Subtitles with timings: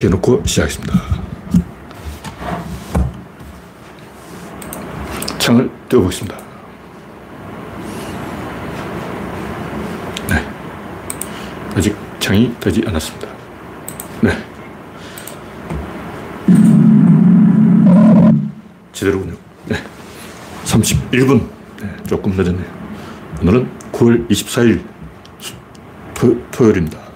[0.00, 0.94] 해놓고 시작했습니다.
[5.40, 6.38] 창을 띄워보겠습니다.
[10.28, 10.48] 네.
[11.74, 13.26] 아직 창이 되지 않았습니다.
[14.22, 14.30] 네.
[18.92, 19.34] 제대로군요.
[19.66, 19.82] 네.
[20.62, 21.48] 31분.
[21.82, 22.64] 네, 조금 늦었네요.
[23.42, 24.80] 오늘은 9월 24일
[26.14, 27.07] 토, 토요일입니다.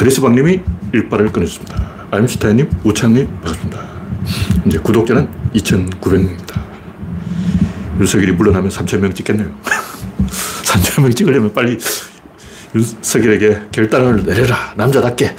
[0.00, 0.60] 그리스방님이
[0.94, 2.06] 일발을 끊어줬습니다.
[2.10, 3.86] 아임슈타인님, 우창님, 반갑습니다.
[4.64, 6.58] 이제 구독자는 2,900명입니다.
[8.00, 9.54] 윤석열이 물러나면 3,000명 찍겠네요.
[10.64, 11.78] 3,000명 찍으려면 빨리
[12.74, 14.72] 윤석열에게 결단을 내려라.
[14.74, 15.36] 남자답게,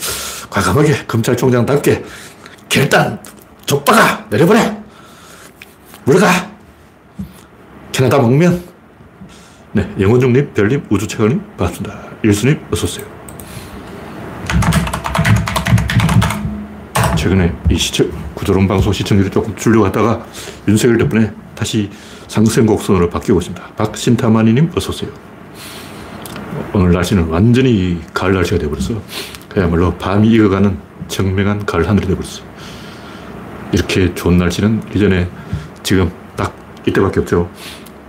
[0.51, 2.03] 과감하게, 검찰총장답게,
[2.69, 3.19] 결단,
[3.65, 4.27] 족박아!
[4.29, 4.77] 내려버려!
[6.05, 6.51] 물러가!
[7.91, 8.63] 캐나다 목면.
[9.71, 11.99] 네, 영원중님, 별님, 우주최원님, 반갑습니다.
[12.21, 13.10] 일수님, 어서오세요.
[17.21, 20.25] 최근에 이 시청, 구조론 방송 시청률이 조금 줄려고 하다가
[20.67, 21.87] 윤석열 덕분에 다시
[22.27, 23.63] 상승 곡선으로 바뀌고 있습니다.
[23.77, 25.11] 박신타마니님 어서오세요.
[26.73, 28.99] 오늘 날씨는 완전히 가을 날씨가 되어버려서
[29.49, 30.75] 그야말로 밤이 익어가는
[31.09, 32.43] 청명한 가을 하늘이 되어버렸어요.
[33.71, 35.29] 이렇게 좋은 날씨는 이전에
[35.83, 36.55] 지금 딱
[36.87, 37.51] 이때밖에 없죠.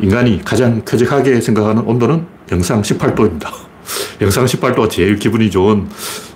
[0.01, 3.51] 인간이 가장 쾌적하게 생각하는 온도는 영상 18도입니다.
[4.23, 5.87] 영상 18도가 제일 기분이 좋은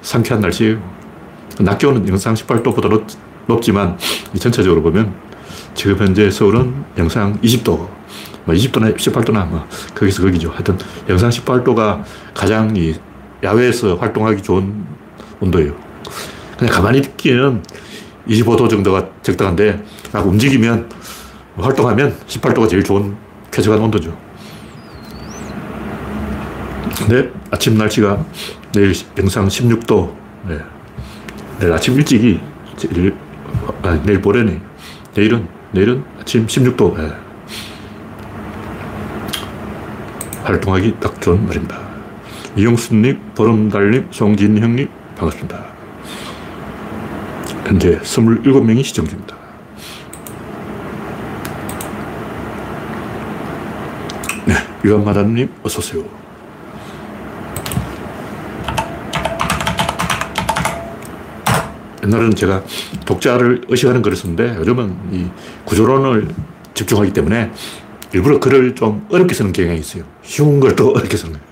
[0.03, 0.96] 상쾌한 날씨예요.
[1.61, 3.07] 낮 기온은 영상 18도보다 높,
[3.47, 3.99] 높지만
[4.39, 5.15] 전체적으로 보면
[5.75, 10.51] 지금 현재 서울은 영상 20도, 뭐 20도나 18도나 뭐 거기서 거기죠.
[10.51, 12.03] 하여튼 영상 18도가
[12.35, 12.95] 가장 이
[13.43, 14.85] 야외에서 활동하기 좋은
[15.41, 15.75] 온도예요.
[16.59, 17.63] 그냥 가만히 있기에는
[18.29, 20.89] 25도 정도가 적당한데 막 움직이면
[21.57, 23.17] 활동하면 18도가 제일 좋은
[23.51, 24.17] 쾌적한 온도죠.
[26.99, 28.25] 근데 아침 날씨가
[28.73, 30.15] 내일 영상 16도,
[30.49, 30.59] 네.
[31.59, 32.41] 내일 아침 일찍이,
[33.83, 34.61] 아, 내일 모레네.
[35.15, 36.99] 내일은, 내일은 아침 16도.
[36.99, 37.13] 예.
[40.45, 41.81] 활동하기 딱 좋은 날입니다.
[42.57, 45.65] 이용수님, 보름달님, 송진형님, 반갑습니다.
[47.65, 49.37] 현재 27명이 시청 중입니다.
[54.47, 56.26] 네, 유한마다님, 어서오세요.
[62.07, 62.63] 옛날에는 제가
[63.05, 65.27] 독자를 의식하는 글을 썼는데 요즘은 이
[65.65, 66.29] 구조론을
[66.75, 67.51] 집중하기 때문에
[68.13, 70.05] 일부러 글을 좀 어렵게 쓰는 경향이 있어요.
[70.23, 71.47] 쉬운 걸 또 어렵게 쓰는 거예요.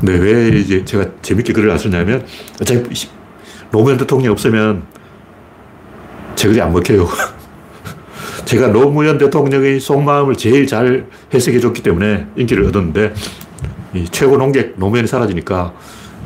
[0.00, 2.26] 근데 왜 이제 제가 재밌게 글을 안 쓰냐면
[2.60, 2.82] 어차피
[3.70, 4.82] 노무현 대통령이 없으면
[6.34, 7.06] 제 글이 안 먹혀요.
[8.44, 13.14] 제가 노무현 대통령의 속마음을 제일 잘 해석해 줬기 때문에 인기를 얻었는데
[14.10, 15.72] 최고 농객 노무현이 사라지니까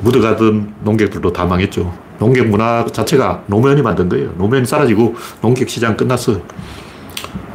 [0.01, 2.06] 묻어가던 농객들도 다 망했죠.
[2.19, 4.33] 농객 문화 자체가 노무현이 만든 거예요.
[4.37, 6.41] 노무현이 사라지고 농객 시장 끝났어.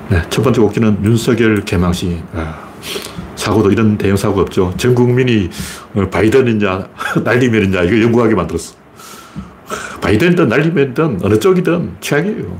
[0.10, 2.22] 네, 첫 번째 곡지는 윤석열 개망시.
[2.34, 2.72] 아,
[3.36, 4.74] 사고도 이런 대형 사고가 없죠.
[4.78, 5.50] 전 국민이
[6.12, 6.88] 바이든이냐,
[7.24, 8.76] 날리면이냐, 이거 연구하게 만들었어.
[10.02, 12.58] 바이든이든 날리면이든 어느 쪽이든 최악이에요.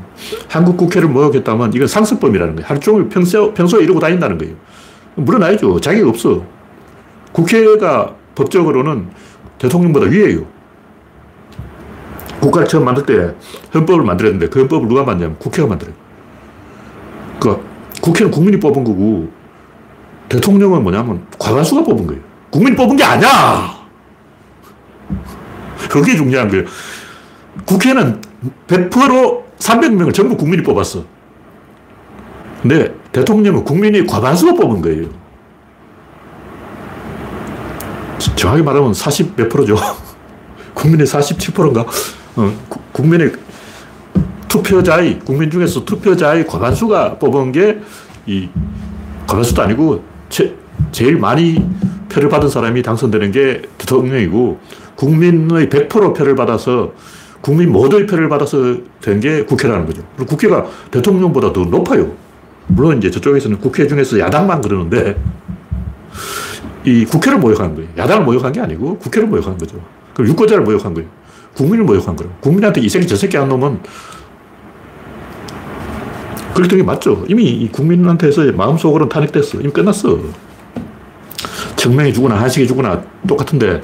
[0.48, 2.68] 한국 국회를 모욕했다면 이건 상습범이라는 거예요.
[2.68, 4.56] 하루 종일 평소, 평소에 이러고 다닌다는 거예요.
[5.16, 5.80] 물어나야죠.
[5.82, 6.44] 자격 없어.
[7.32, 9.10] 국회가 법적으로는
[9.58, 10.46] 대통령보다 위에요.
[12.42, 13.36] 국가를 처음 만들 때
[13.74, 15.96] 헌법을 만들었는데 그 헌법을 누가 만드냐면 국회가 만들어요.
[17.40, 17.64] 그
[18.02, 19.32] 국회는 국민이 뽑은 거고
[20.28, 22.22] 대통령은 뭐냐면 과반수가 뽑은 거예요.
[22.50, 23.82] 국민이 뽑은 게 아니야!
[25.90, 26.66] 그게 중요한 거예요.
[27.66, 28.22] 국회는
[28.68, 31.04] 100% 300명을 전부 국민이 뽑았어.
[32.62, 35.08] 근데 대통령은 국민이 과반수가 뽑은 거예요.
[38.36, 39.76] 정확히 말하면 40 몇 프로죠.
[40.74, 41.86] 국민의 47%인가?
[42.36, 42.52] 어,
[42.92, 43.32] 국민의
[44.48, 47.80] 투표자의, 국민 중에서 투표자의 과반수가 뽑은 게
[48.28, 48.50] 이
[49.28, 50.56] 과반수도 아니고 제,
[50.92, 51.64] 제일 많이
[52.10, 54.60] 표를 받은 사람이 당선되는 게 대통령이고
[54.96, 56.92] 국민의 100% 표를 받아서
[57.42, 60.04] 국민 모두의 표를 받아서 된 게 국회라는 거죠.
[60.28, 62.12] 국회가 대통령보다 더 높아요.
[62.68, 65.18] 물론 이제 저쪽에서는 국회 중에서 야당만 그러는데
[66.86, 67.90] 이 국회를 모욕하는 거예요.
[67.98, 69.78] 야당을 모욕한 게 아니고 국회를 모욕한 거죠.
[70.14, 71.10] 그럼 유권자를 모욕한 거예요.
[71.56, 72.34] 국민을 모욕한 거예요.
[72.40, 73.80] 국민한테 이 새끼 저 새끼 한 놈은
[76.54, 77.24] 그랬던 게 맞죠.
[77.28, 79.60] 이미 국민한테서 마음속으로는 탄핵됐어.
[79.60, 80.20] 이미 끝났어.
[81.76, 83.82] 청명이 죽거나 한식이 죽거나 똑같은데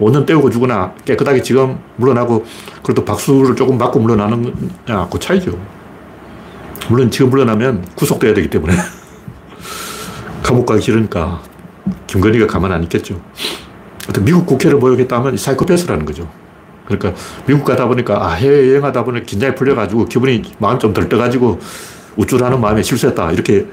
[0.00, 2.44] 5년 때우고 죽거나 깨끗하게 지금 물러나고
[2.82, 5.58] 그래도 박수를 조금 맞고 물러나느냐 그 차이죠.
[6.88, 8.74] 물론 지금 물러나면 구속돼야 되기 때문에
[10.42, 11.40] 감옥 가기 싫으니까
[12.06, 13.20] 김건희가 가만 안 있겠죠.
[14.20, 16.28] 미국 국회를 모욕했다면 사이코패스라는 거죠.
[16.86, 17.12] 그러니까
[17.46, 21.58] 미국 가다 보니까 아, 해외여행 하다 보니 긴장이 풀려가지고 기분이 마음 좀 들떠가지고
[22.16, 23.32] 우쭐하는 마음에 실수했다.
[23.32, 23.66] 이렇게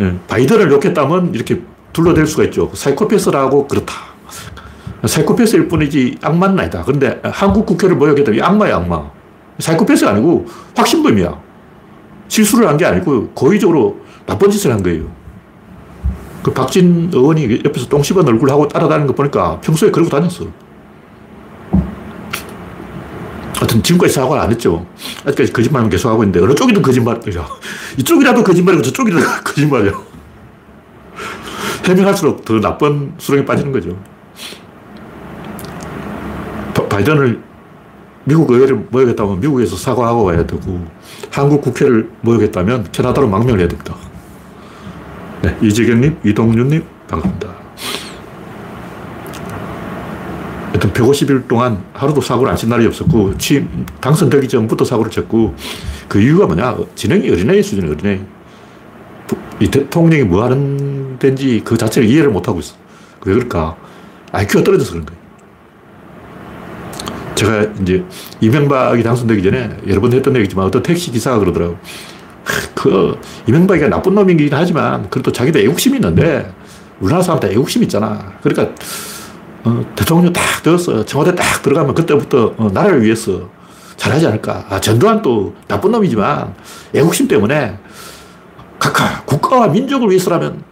[0.00, 1.62] 예, 바이든을 욕했다면 이렇게
[1.92, 2.70] 둘러댈 수가 있죠.
[2.74, 3.94] 사이코패스라고 그렇다.
[5.04, 6.82] 사이코패스일 뿐이지 악마는 아니다.
[6.84, 9.10] 그런데 한국 국회를 모욕했다면 악마야, 악마.
[9.58, 11.40] 사이코패스가 아니고 확신범이야.
[12.28, 15.04] 실수를 한 게 아니고 고의적으로 나쁜 짓을 한 거예요.
[16.42, 20.44] 그 박진 의원이 옆에서 똥 씹은 얼굴 하고 따라다니는 거 보니까 평소에 그러고 다녔어.
[23.58, 24.86] 하여튼 지금까지 사과를 안 했죠.
[25.24, 27.46] 아직까지 거짓말만 계속 하고 있는데 어느 쪽이든 거짓말이야.
[27.98, 29.92] 이쪽이라도 거짓말이고 저쪽이라도 거짓말이야.
[31.84, 33.98] 해명할수록 더 나쁜 수렁에 빠지는 거죠.
[36.88, 37.42] 바 이든을
[38.24, 40.86] 미국 의회를 모욕했다면 미국에서 사과하고 와야 되고
[41.30, 43.94] 한국 국회를 모욕했다면 캐나다로 망명을 해야 됩니다.
[45.42, 47.67] 네, 이재경님, 이동윤님 반갑습니다.
[50.78, 55.54] 하여튼 150일 동안 하루도 사고를 안 친 날이 없었고 취임 당선되기 전부터 사고를 쳤고
[56.08, 56.76] 그 이유가 뭐냐?
[56.94, 58.20] 진행이 어린애 수준의 어린애
[59.60, 59.68] 이.
[59.68, 62.74] 대통령이 뭐 하는 데인지 그 자체를 이해를 못하고 있어.
[63.26, 63.76] 왜 그럴까?
[64.32, 65.18] IQ가 떨어져서 그런 거예요.
[67.34, 68.04] 제가 이제
[68.40, 71.76] 이명박이 당선되기 전에 여러 번 했던 얘기지만 어떤 택시 기사가 그러더라고.
[72.74, 76.50] 그 이명박이가 나쁜 놈이긴 하지만 그래도 자기도 애국심이 있는데
[77.00, 78.32] 우리나라 사람들 애국심 있잖아.
[78.42, 78.74] 그러니까
[79.64, 81.04] 어, 대통령 딱 되었어.
[81.04, 83.48] 청와대 딱 들어가면 그때부터 어, 나라를 위해서
[83.96, 84.66] 잘하지 않을까.
[84.68, 86.54] 아, 전두환 또 나쁜 놈이지만
[86.94, 87.78] 애국심 때문에
[88.78, 90.62] 각하 국가와 민족을 위해서라면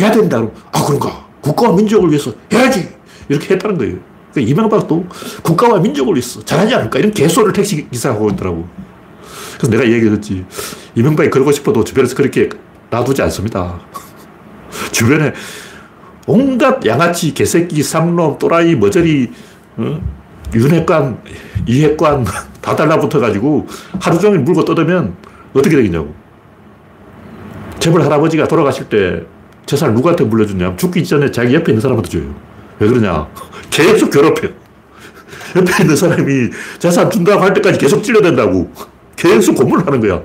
[0.00, 0.42] 해야 된다.
[0.72, 1.24] 아 그런가.
[1.40, 2.88] 국가와 민족을 위해서 해야지.
[3.28, 3.96] 이렇게 했다는 거예요.
[4.34, 5.06] 그 이명박도
[5.42, 6.98] 국가와 민족을 위해서 잘하지 않을까?
[6.98, 8.66] 이런 개소를 택시 기사가 하고 있더라고.
[9.56, 10.44] 그래서 내가 얘기했지.
[10.94, 12.48] 이명박이 그러고 싶어도 주변에서 그렇게
[12.90, 13.80] 놔두지 않습니다.
[14.92, 15.32] 주변에
[16.26, 19.30] 온갖 양아치, 개새끼, 삼놈, 또라이, 머저리,
[19.76, 20.00] 어?
[20.54, 21.18] 윤핵관,
[21.66, 22.24] 이핵관
[22.60, 23.66] 다 달라붙어가지고
[24.00, 25.14] 하루 종일 물고 뜯으면
[25.52, 26.14] 어떻게 되겠냐고.
[27.78, 29.22] 재벌 할아버지가 돌아가실 때
[29.66, 32.34] 재산을 누구한테 물려주냐 죽기 전에 자기 옆에 있는 사람한테 줘요.
[32.78, 33.28] 왜 그러냐.
[33.70, 34.48] 계속 괴롭혀.
[35.56, 38.70] 옆에 있는 사람이 재산 준다고 할 때까지 계속 찔러댄다고.
[39.16, 40.22] 계속 고문을 하는 거야.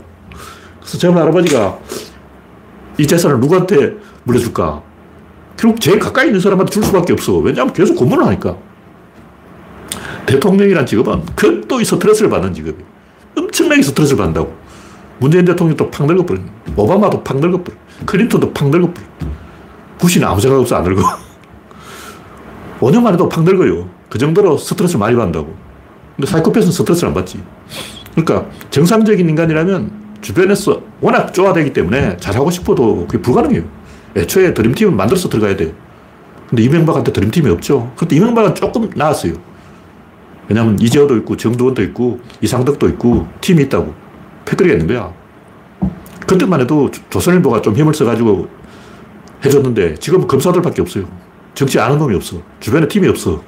[0.80, 1.80] 그래서 제 할아버지가
[2.98, 4.89] 이 재산을 누구한테 물려줄까?
[5.60, 7.36] 결국 제일 가까이 있는 사람한테 줄 수밖에 없어.
[7.38, 8.56] 왜냐하면 계속 고문을 하니까.
[10.26, 12.88] 대통령이란 직업은 극도의 스트레스를 받는 직업이에요.
[13.38, 14.56] 엄청나게 스트레스를 받는다고.
[15.20, 16.40] 문재인 대통령도 팍 늙어버려.
[16.78, 17.78] 오바마도 팍 늙어버려.
[18.06, 19.06] 클린턴도 팍 늙어버려.
[19.98, 21.02] 부시는 아무 생각 없어 안 늙어.
[22.80, 23.90] 5년만 해도 팍 늙어요.
[24.08, 25.54] 그 정도로 스트레스를 많이 받는다고.
[26.16, 27.38] 근데 사이코패스는 스트레스를 안 받지.
[28.16, 29.92] 그러니까 정상적인 인간이라면
[30.22, 33.79] 주변에서 워낙 쪼아대기 때문에 잘하고 싶어도 그게 불가능해요.
[34.16, 35.74] 애초에 드림팀을 만들어서 들어가야 돼
[36.50, 37.92] 근데 이명박한테 드림팀이 없죠.
[37.96, 39.34] 그런데 이명박은 조금 나았어요.
[40.48, 43.94] 왜냐하면 이재호도 있고 정두원도 있고 이상덕도 있고 팀이 있다고.
[44.46, 45.14] 패거리가 있는 거야.
[46.26, 48.48] 그때만 해도 조선일보가 좀 힘을 써가지고
[49.46, 51.06] 해줬는데 지금 검사들밖에 없어요.
[51.54, 52.42] 정치 아는 놈이 없어.
[52.60, 53.44] 주변에 팀이 없어.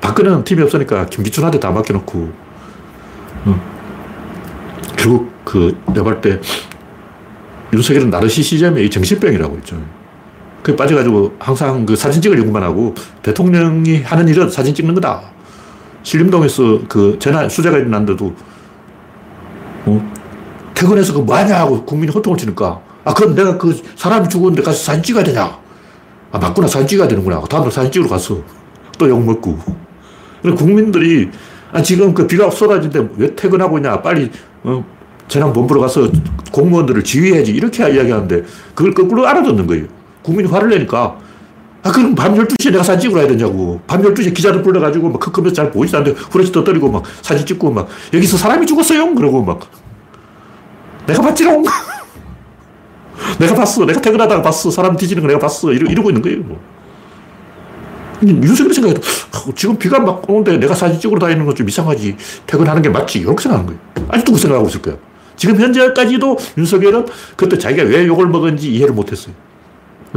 [0.00, 2.32] 박근혜는 팀이 없으니까 김기춘한테 다 맡겨놓고,
[3.46, 3.60] 어.
[4.96, 6.40] 결국 그, 내가 볼때
[7.76, 9.80] 윤석열은 나르시시즘의 정신병이라고 있죠.
[10.62, 15.22] 그게 빠져가지고 항상 그 사진 찍을 연구만 하고 대통령이 하는 일은 사진 찍는 거다.
[16.02, 18.34] 신림동에서 그 재난, 수재가 일어났는데도,
[19.86, 20.12] 어?
[20.74, 25.02] 퇴근해서 그 뭐하냐 하고 국민이 호통을 치니까, 아, 그럼 내가 그 사람이 죽었는데 가서 사진
[25.02, 25.58] 찍어야 되냐?
[26.32, 26.66] 아, 맞구나.
[26.68, 27.40] 사진 찍어야 되는구나.
[27.42, 28.40] 다음날 사진 찍으러 갔어.
[28.98, 29.58] 또 욕 먹고.
[30.56, 31.30] 국민들이,
[31.72, 34.00] 아, 지금 그 비가 쏟아지는데 왜 퇴근하고 있냐.
[34.00, 34.30] 빨리,
[34.64, 34.84] 어,
[35.28, 36.08] 재난 본부로 가서
[36.52, 37.52] 공무원들을 지휘해야지.
[37.52, 39.86] 이렇게 이야기하는데 그걸 거꾸로 알아듣는 거예요.
[40.22, 41.16] 국민이 화를 내니까
[41.82, 43.80] 아, 그럼 밤 12시에 내가 사진 찍으러 가야 되냐고.
[43.86, 47.88] 밤 12시에 기자들 불러가지고 막 크크면서 잘 보이지도 않는데 후레쉬 떠뜨리고 막 사진 찍고 막
[48.12, 49.14] 여기서 사람이 죽었어요.
[49.14, 49.60] 그러고 막
[51.06, 51.64] 내가 봤지롱.
[53.38, 53.86] 내가 봤어.
[53.86, 54.70] 내가 퇴근하다가 봤어.
[54.70, 55.72] 사람 뒤지는 거 내가 봤어.
[55.72, 56.38] 이러, 이러고 있는 거예요.
[56.40, 56.60] 뭐.
[58.22, 62.16] 윤석열이 생각해도 어, 지금 비가 막 오는데 내가 사진 찍으러 다니는 건 좀 이상하지.
[62.46, 63.20] 퇴근하는 게 맞지.
[63.20, 64.08] 이렇게 생각하는 거예요.
[64.08, 64.96] 아직도 그 생각하고 있을 거야.
[65.36, 69.34] 지금 현재까지도 윤석열은 그때 자기가 왜 욕을 먹은지 이해를 못했어요.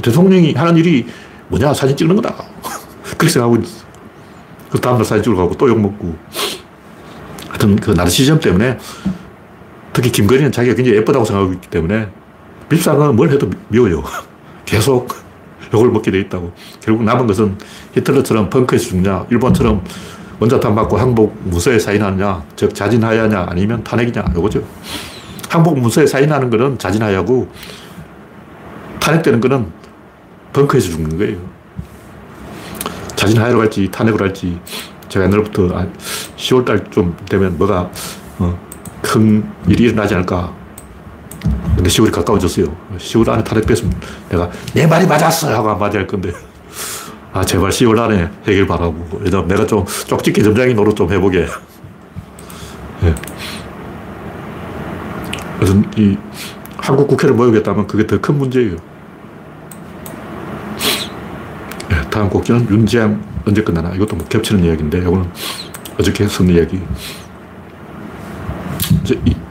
[0.01, 1.05] 대통령이 하는 일이
[1.49, 1.73] 뭐냐.
[1.73, 2.35] 사진 찍는 거다.
[3.03, 3.85] 그렇게 생각하고 있어.
[4.71, 6.15] 그 다음날 사진 찍으러 가고 또 욕 먹고.
[7.49, 8.77] 하여튼 그 나르시즘 때문에
[9.91, 12.07] 특히 김건희는 자기가 굉장히 예쁘다고 생각하고 있기 때문에
[12.69, 14.03] 밀상은 뭘 해도 미워요.
[14.65, 15.09] 계속
[15.73, 16.53] 욕을 먹게 돼 있다고.
[16.79, 17.57] 결국 남은 것은
[17.95, 19.83] 히틀러처럼 펑크에서 죽냐, 일본처럼
[20.39, 24.63] 원자탄 맞고 항복 무서에 사인하느냐, 즉 자진하야냐, 아니면 탄핵이냐, 요거죠.
[25.49, 27.47] 항복 무서에 사인하는 거는 자진하야고,
[29.01, 29.67] 탄핵되는 거는
[30.53, 31.37] 벙커에서 죽는 거예요.
[33.15, 34.59] 자진하야로 갈지, 탄핵으로 갈지,
[35.09, 35.67] 제가 옛날부터
[36.37, 37.89] 10월달 좀 되면 뭐가
[38.37, 38.57] 어,
[39.01, 40.53] 큰 일이 일어나지 않을까.
[41.75, 42.65] 근데 10월이 가까워졌어요.
[42.97, 43.93] 10월 안에 탈핵 뺐으면
[44.29, 45.53] 내가 내 말이 맞았어!
[45.53, 46.31] 하고 한마디 할 건데.
[47.31, 49.07] 아, 제발 10월 안에 해결 바라고.
[49.21, 51.45] 왜냐면 내가 좀 쪽집게 점장이 노릇 좀 해보게.
[53.01, 53.15] 네.
[55.59, 56.17] 그래서 이
[56.77, 58.77] 한국 국회를 모으겠다면 그게 더 큰 문제예요.
[61.89, 63.93] 네, 다음 곡지는 윤지향 언제 끝나나?
[63.93, 65.29] 이것도 뭐 겹치는 이야기인데, 이거는
[65.99, 66.81] 어저께 쓴 이야기.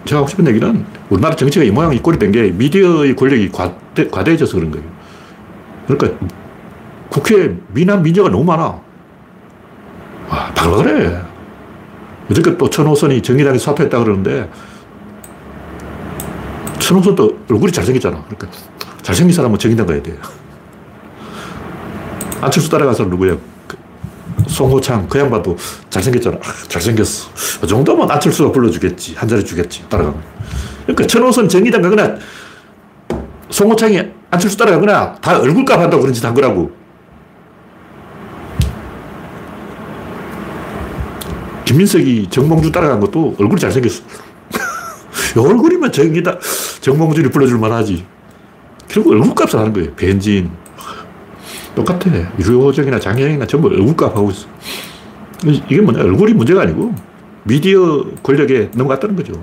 [0.05, 4.09] 제가 하고 싶은 얘기는 우리나라 정치가 이 모양 이 꼴이 된 게 미디어의 권력이 과대,
[4.09, 4.87] 과대해져서 그런 거예요.
[5.87, 6.27] 그러니까
[7.11, 8.63] 국회에 미남 미녀가 너무 많아.
[10.29, 11.19] 와, 바글바글해.
[12.31, 14.51] 어저께 또 천호선이 정의당에 사퇴했다 그러는데
[16.79, 18.23] 천호선도 얼굴이 잘생겼잖아.
[18.29, 18.49] 그러니까
[19.03, 20.17] 잘생긴 사람은 정의당 가야 돼.
[22.41, 23.37] 안철수 따라가서 누구야?
[24.47, 25.57] 송호창, 그 양반도
[25.91, 26.39] 잘생겼잖아.
[26.69, 27.31] 잘생겼어.
[27.61, 29.15] 그 정도면 안철수가 불러주겠지.
[29.17, 29.85] 한 자리 주겠지.
[29.89, 30.23] 따라가면.
[30.83, 32.17] 그러니까 천호선 정의당 가거나
[33.51, 34.01] 송호창이
[34.31, 36.71] 안철수 따라가거나 다 얼굴값 한다고 그런 짓 한 거라고.
[41.69, 44.03] 김민석이 정몽주 따라간 것도 얼굴이 잘생겼어.
[45.37, 46.39] 얼굴이면 정이다.
[46.81, 48.07] 정몽준이 불러줄 만하지.
[48.89, 49.95] 결국 얼굴값을 하는 거예요.
[49.95, 50.51] 벤진.
[51.75, 52.11] 똑같아.
[52.41, 54.49] 유효정이나 장애인이나 전부 얼굴값 하고 있어.
[55.45, 56.01] 이게 뭐냐.
[56.05, 56.95] 얼굴이 문제가 아니고
[57.45, 59.35] 미디어 권력에 넘어갔다는 거죠.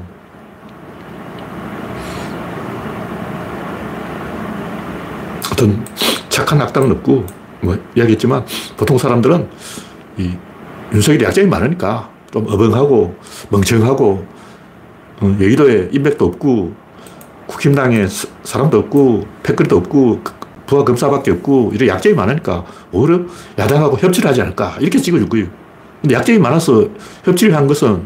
[5.52, 5.86] 어떤
[6.28, 7.26] 착한 악당은 없고,
[7.62, 8.44] 뭐, 이야기했지만,
[8.76, 9.48] 보통 사람들은
[10.18, 10.32] 이
[10.92, 13.16] 윤석열이 약점이 많으니까 좀 어벙하고
[13.50, 14.26] 멍청하고
[15.22, 16.74] 어, 여의도에 인맥도 없고
[17.48, 18.06] 국힘당에
[18.44, 20.20] 사람도 없고 패거리도 없고
[20.66, 23.22] 부하 검사밖에 없고 이런 약점이 많으니까 오히려
[23.58, 25.48] 야당하고 협치를 하지 않을까 이렇게 찍어줄 거예요.
[26.02, 26.90] 근데 약점이 많아서
[27.24, 28.06] 협치를 한 것은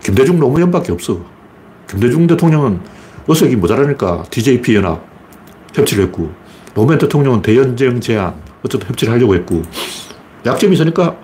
[0.00, 1.18] 김대중 노무현밖에 없어.
[1.88, 2.78] 김대중 대통령은
[3.26, 5.04] 의석이 모자라니까 DJP 연합
[5.74, 6.30] 협치를 했고
[6.74, 8.32] 노무현 대통령은 대연정 제안
[8.64, 9.62] 어쨌든 협치를 하려고 했고
[10.46, 11.16] 약점이 있으니까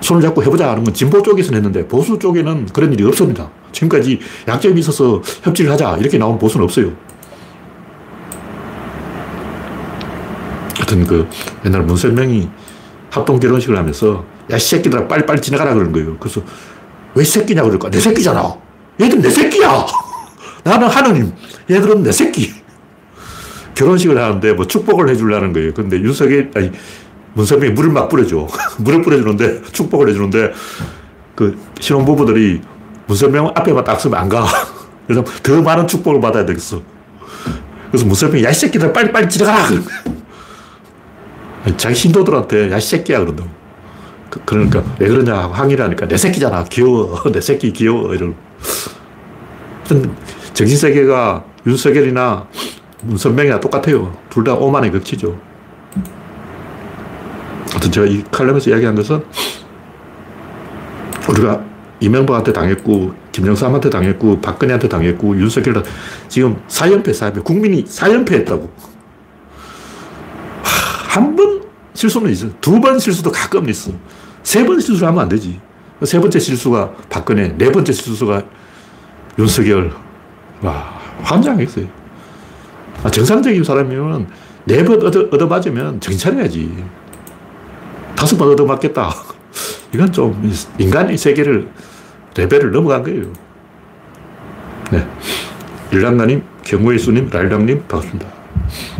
[0.00, 3.50] 손을 잡고 해보자 하는 건 진보 쪽에서는 했는데 보수 쪽에는 그런 일이 없습니다.
[3.72, 6.92] 지금까지 약점이 있어서 협치를 하자 이렇게 나온 보수는 없어요.
[10.76, 11.28] 하여튼 그
[11.66, 12.48] 옛날 문설명이
[13.10, 16.16] 합동 결혼식을 하면서 야, 이 새끼들아 빨리빨리 지나가라 그런 거예요.
[16.18, 16.42] 그래서
[17.14, 17.90] 왜 새끼냐 그럴까?
[17.90, 18.56] 내 새끼잖아.
[19.00, 19.86] 얘들 내 새끼야.
[20.64, 21.32] 나는 하느님.
[21.70, 22.52] 얘들은 내 새끼.
[23.74, 25.74] 결혼식을 하는데 뭐 축복을 해주려는 거예요.
[25.74, 26.70] 근데 윤석열, 아니,
[27.38, 28.48] 문선명이 물을 막 뿌려줘.
[28.78, 30.52] 물을 뿌려주는데, 축복을 해주는데,
[31.36, 32.60] 그 신혼부부들이
[33.06, 34.44] 문선명 앞에만 딱 서면 안 가.
[35.06, 36.82] 그래서 더 많은 축복을 받아야 되겠어.
[37.90, 39.68] 그래서 문선명이 야, 이 새끼들 빨리 빨리 지나가라!
[41.76, 43.20] 자기 신도들한테 야, 이 새끼야!
[43.20, 43.48] 그런다고.
[44.30, 46.64] 그, 그러니까 왜 그러냐 항의를 하니까 내 새끼잖아.
[46.64, 47.22] 귀여워.
[47.32, 48.14] 내 새끼 귀여워.
[48.14, 48.34] 이런.
[50.52, 52.46] 정신세계가 윤석열이나
[53.02, 54.14] 문선명이나 똑같아요.
[54.28, 55.47] 둘 다 오만의 극치죠.
[57.88, 59.22] 하여튼 제가 이 칼럼에서 이야기한 것은
[61.28, 61.62] 우리가
[62.00, 65.90] 이명박한테 당했고, 김영삼한테 당했고, 박근혜한테 당했고, 윤석열한테
[66.28, 67.44] 지금 4연패, 4연패.
[67.44, 68.70] 국민이 4연패 했다고.
[71.08, 71.62] 한 번
[71.94, 72.46] 실수는 있어.
[72.60, 73.90] 두 번 실수도 가끔 있어.
[74.42, 75.60] 세 번 실수를 하면 안 되지.
[76.04, 78.42] 세 번째 실수가 박근혜, 네 번째 실수가
[79.38, 79.92] 윤석열.
[80.62, 81.86] 와, 환장했어요.
[83.02, 84.28] 아, 정상적인 사람이면
[84.64, 86.84] 네번 얻어, 얻어맞으면 정신 차려야지.
[88.18, 89.14] 다섯 번 얻어맞겠다.
[89.94, 91.68] 이건 좀 인간의 세계를,
[92.36, 93.32] 레벨을 넘어간 거예요.
[94.90, 95.06] 네.
[95.92, 98.26] 일랑나님, 경우의 수님, 랄랑님, 반갑습니다.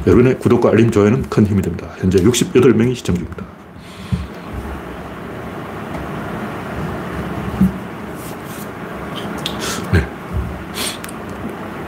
[0.07, 1.89] 여러분의 구독과 알림, 좋아요는 큰 힘이 됩니다.
[1.99, 3.45] 현재 68명이 시청 중입니다.
[9.95, 10.09] 네.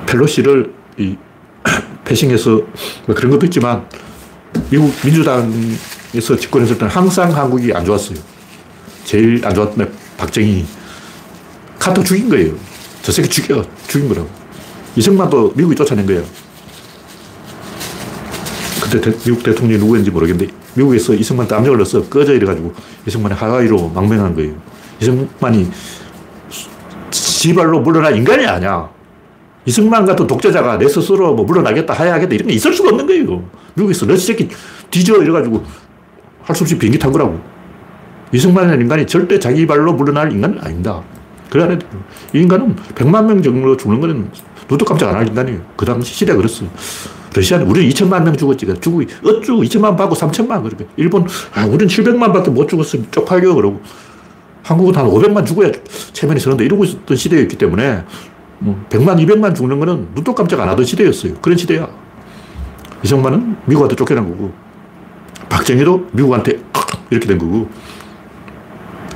[0.07, 1.17] 펠로시를 이
[2.05, 2.51] 패싱해서
[3.07, 3.87] 뭐 그런 것도 있지만
[4.69, 5.49] 미국 민주당
[6.15, 8.19] 에서 집권했을 때는 항상 한국이 안 좋았어요.
[9.05, 10.67] 제일 안 좋았던 박정희.
[11.79, 12.55] 카터 죽인 거예요.
[13.03, 13.65] 저 새끼 죽여.
[13.87, 14.29] 죽인 거라고.
[14.97, 16.25] 이승만도 미국이 쫓아낸 거예요.
[18.83, 22.75] 그때 미국 대통령이 누구였는지 모르겠는데 미국에서 이승만한테 압력을 넣어서 꺼져 이래가지고
[23.07, 24.55] 이승만이 하와이로 망명한 거예요.
[25.01, 25.71] 이승만이
[27.11, 28.91] 지발로 물러날 인간이 아니야.
[29.65, 33.49] 이승만 같은 독재자가 내 스스로 뭐 물러나겠다, 하야하겠다 이런 게 있을 수가 없는 거예요.
[33.75, 34.49] 미국에서 너 새끼
[34.91, 35.65] 뒤져 이래가지고
[36.51, 37.41] 할 수 없이 비행기 탄 거라고.
[38.33, 41.03] 이승만이라는 인간이 절대 자기 발로 물러날 인간은 아닙니다.
[41.49, 41.79] 그래
[42.33, 44.31] 이 인간은 100만 명 정도 죽는 거는
[44.69, 45.59] 눈도 깜짝 안 하긴다니.
[45.77, 46.65] 그 당시 시대가 그랬어.
[47.35, 48.67] 러시아는 우리는 2천만 명 죽었지.
[48.81, 50.87] 죽고 어쭈 2천만 받고 3천만 그렇게.
[50.97, 53.81] 일본 아 우리는 700만 밖에 못 죽었으면 쪽팔려 그러고.
[54.63, 55.73] 한국은 한 500만 죽어야
[56.13, 58.05] 체면이 서는데 이러고 있었던 시대였기 때문에
[58.59, 61.35] 뭐 100만, 200만 죽는 거는 눈도 깜짝 안 하던 시대였어요.
[61.37, 61.89] 그런 시대야.
[63.03, 64.53] 이승만은 미국한테 쫓겨난 거고
[65.51, 66.59] 박정희도 미국한테
[67.11, 67.69] 이렇게 된 거고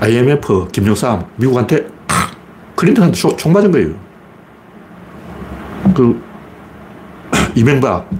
[0.00, 1.86] IMF 김영삼 미국한테
[2.76, 3.94] 클린턴한테 총 맞은 거예요.
[5.94, 6.20] 그
[7.54, 8.10] 이명박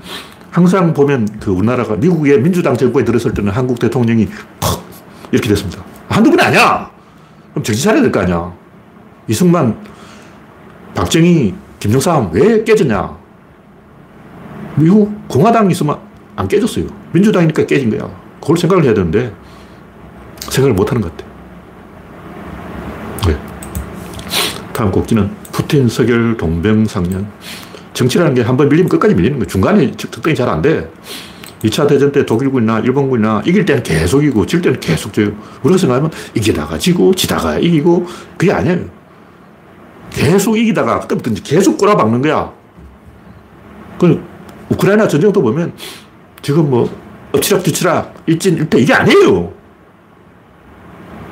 [0.50, 4.28] 항상 보면 그 우리나라가 미국의 민주당 정부에 들었을 때는 한국 대통령이
[4.61, 4.83] 퍽
[5.33, 5.83] 이렇게 됐습니다.
[6.09, 6.88] 한두 분이 아니야.
[7.50, 8.52] 그럼 정신 차려야 될 거 아니야.
[9.26, 9.76] 이승만,
[10.94, 13.16] 박정희, 김정삼 왜 깨졌냐?
[14.76, 15.99] 미국 공화당 있으면
[16.37, 16.87] 안 깨졌어요.
[17.14, 18.11] 민주당이니까 깨진 거야.
[18.40, 19.33] 그걸 생각을 해야 되는데
[20.50, 21.30] 생각을 못 하는 것 같아.
[23.28, 23.38] 네.
[24.73, 27.26] 다음 곡지는 푸틴 서결 동병상련.
[27.94, 29.47] 정치라는 게 한 번 밀리면 끝까지 밀리는 거예요.
[29.47, 30.90] 중간에 특정이 잘 안 돼.
[31.62, 35.30] 2차 대전 때 독일군이나 일본군이나 이길 때는 계속 이기고 질 때는 계속 져요.
[35.62, 38.06] 우리가 생각하면 이기다가 지고 지다가 이기고
[38.37, 38.80] 그게 아니에요.
[40.11, 42.52] 계속 이기다가 그때부터 이제 계속 꼬라박는 거야.
[43.99, 44.23] 그
[44.68, 45.73] 우크라이나 전쟁도 보면
[46.42, 46.90] 지금 뭐
[47.35, 49.53] 엎치락 뒤치락 일진 일퇴 이게 아니에요.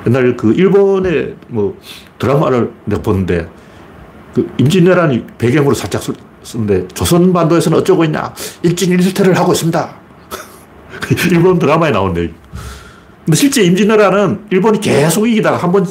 [0.05, 1.77] 옛날 그 일본의 뭐
[2.19, 3.47] 드라마를 내가 보는데
[4.33, 6.01] 그 임진왜란이 배경으로 살짝
[6.43, 8.33] 쓰는데 조선반도에서는 어쩌고 있냐
[8.63, 9.95] 일진 일퇴를 하고 있습니다.
[11.31, 12.31] 일본 드라마에 나온 내용.
[13.25, 15.85] 근데 실제 임진왜란은 일본이 계속 이기다가 한 번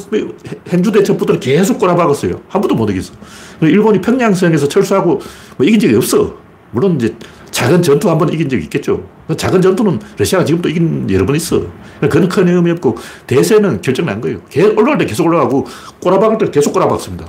[0.69, 2.39] 행주대 전부터 계속 꼬라박았어요.
[2.47, 3.13] 한 번도 못 이겼어.
[3.61, 5.19] 일본이 평양성에서 철수하고
[5.57, 6.35] 뭐 이긴 적이 없어.
[6.69, 7.15] 물론 이제
[7.53, 9.07] 작은 전투 한 번 이긴 적이 있겠죠.
[9.37, 11.61] 작은 전투는 러시아가 지금도 이긴 여러 번 있어.
[12.01, 14.39] 그건 큰 의미 없고 대세는 결정 난 거예요.
[14.75, 15.65] 올라갈 때 계속 올라가고
[16.01, 17.25] 꼬라박을 때 계속 꼬라박습니다.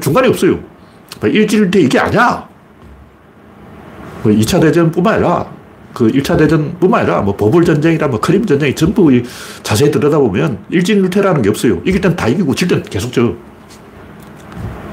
[0.00, 0.58] 중간이 없어요.
[1.22, 2.46] 일주일때 이게 아니야.
[4.24, 5.46] 2차 뭐 대전뿐만 아니라
[5.94, 9.10] 그 1차 대전뿐만 아니라 뭐 보불 전쟁이라 뭐 크림 전쟁이 전부
[9.62, 11.80] 자세히 들여다보면 일진일퇴라는 게 없어요.
[11.84, 13.32] 이길 땐 다 이기고 질 땐 계속 져.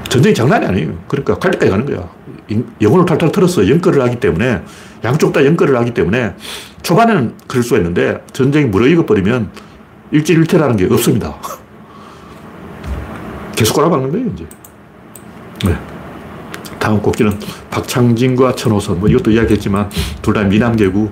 [0.08, 0.96] 전쟁이 장난이 아니에요.
[1.08, 2.08] 그러니까 갈 때까지 가는 거야.
[2.80, 4.62] 영혼을 탈탈 털어서 연거를 하기 때문에
[5.04, 6.34] 양쪽 다 연거를 하기 때문에
[6.82, 9.50] 초반에는 그럴 수가 있는데 전쟁이 무르익어 버리면
[10.12, 11.34] 일진일퇴라는 게 없습니다.
[13.56, 14.46] 계속 꼬라박는 거예요, 이제.
[15.64, 15.76] 네.
[16.78, 17.32] 다음 곡기는
[17.70, 19.00] 박창진과 천호선.
[19.00, 19.90] 뭐 이것도 이야기했지만
[20.22, 21.10] 둘 다 미남계고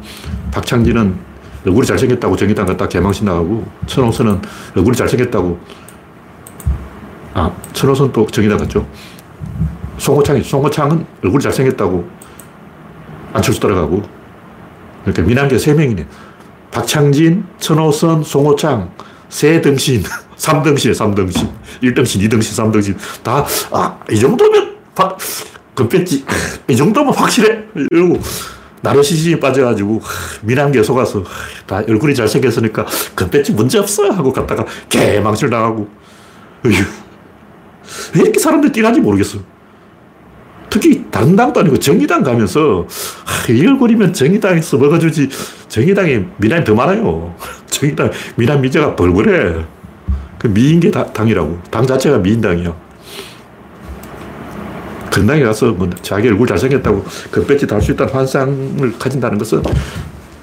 [0.53, 1.14] 박창진은
[1.66, 4.40] 얼굴이 잘생겼다고 정의당 갔다 개망신 나가고 천호선은
[4.77, 5.59] 얼굴이 잘생겼다고
[7.33, 8.87] 아, 천호선 또 정의당 갔죠.
[10.05, 12.07] 송호창이, 송호창은 얼굴이 잘생겼다고
[13.33, 14.03] 안철수 따라가고
[15.07, 16.07] 이렇게 미남계 세 명이네.
[16.71, 18.90] 박창진, 천호선, 송호창,
[19.31, 20.03] 세 등신,
[20.37, 21.49] 삼등신, 삼등신,
[21.83, 22.97] 1등신, 2등신, 3등신.
[23.23, 25.17] 다, 아, 이 정도면 박,
[25.75, 26.27] 금뺐지.
[26.69, 27.62] 이 정도면 확실해.
[27.90, 28.21] 이러고
[28.83, 30.03] 나르시즘에 빠져가지고
[30.43, 31.25] 미남계 속아서
[31.67, 34.67] 다 얼굴이 잘생겼으니까 금뺐지 문제 없어 하고 갔다가
[35.49, 35.88] 나가고
[36.67, 36.85] 어휴.
[38.14, 39.54] 왜 이렇게 사람들 이 뛰는지 모르겠어.
[41.14, 42.88] 다른 당도 아니고 정의당 가면서
[43.24, 45.29] 아, 이 얼굴이면 정의당에서 먹어주지
[45.68, 47.33] 정의당에 미남이 더 많아요.
[47.70, 49.64] 정의당 미남 미제가 벌벌해.
[50.40, 51.61] 그 미인계 당이라고.
[51.70, 52.74] 당 자체가 미인당이야.
[55.12, 59.62] 건당에 가서 뭐 자기 얼굴 잘생겼다고 그 배지 달 수 있다는 환상을 가진다는 것은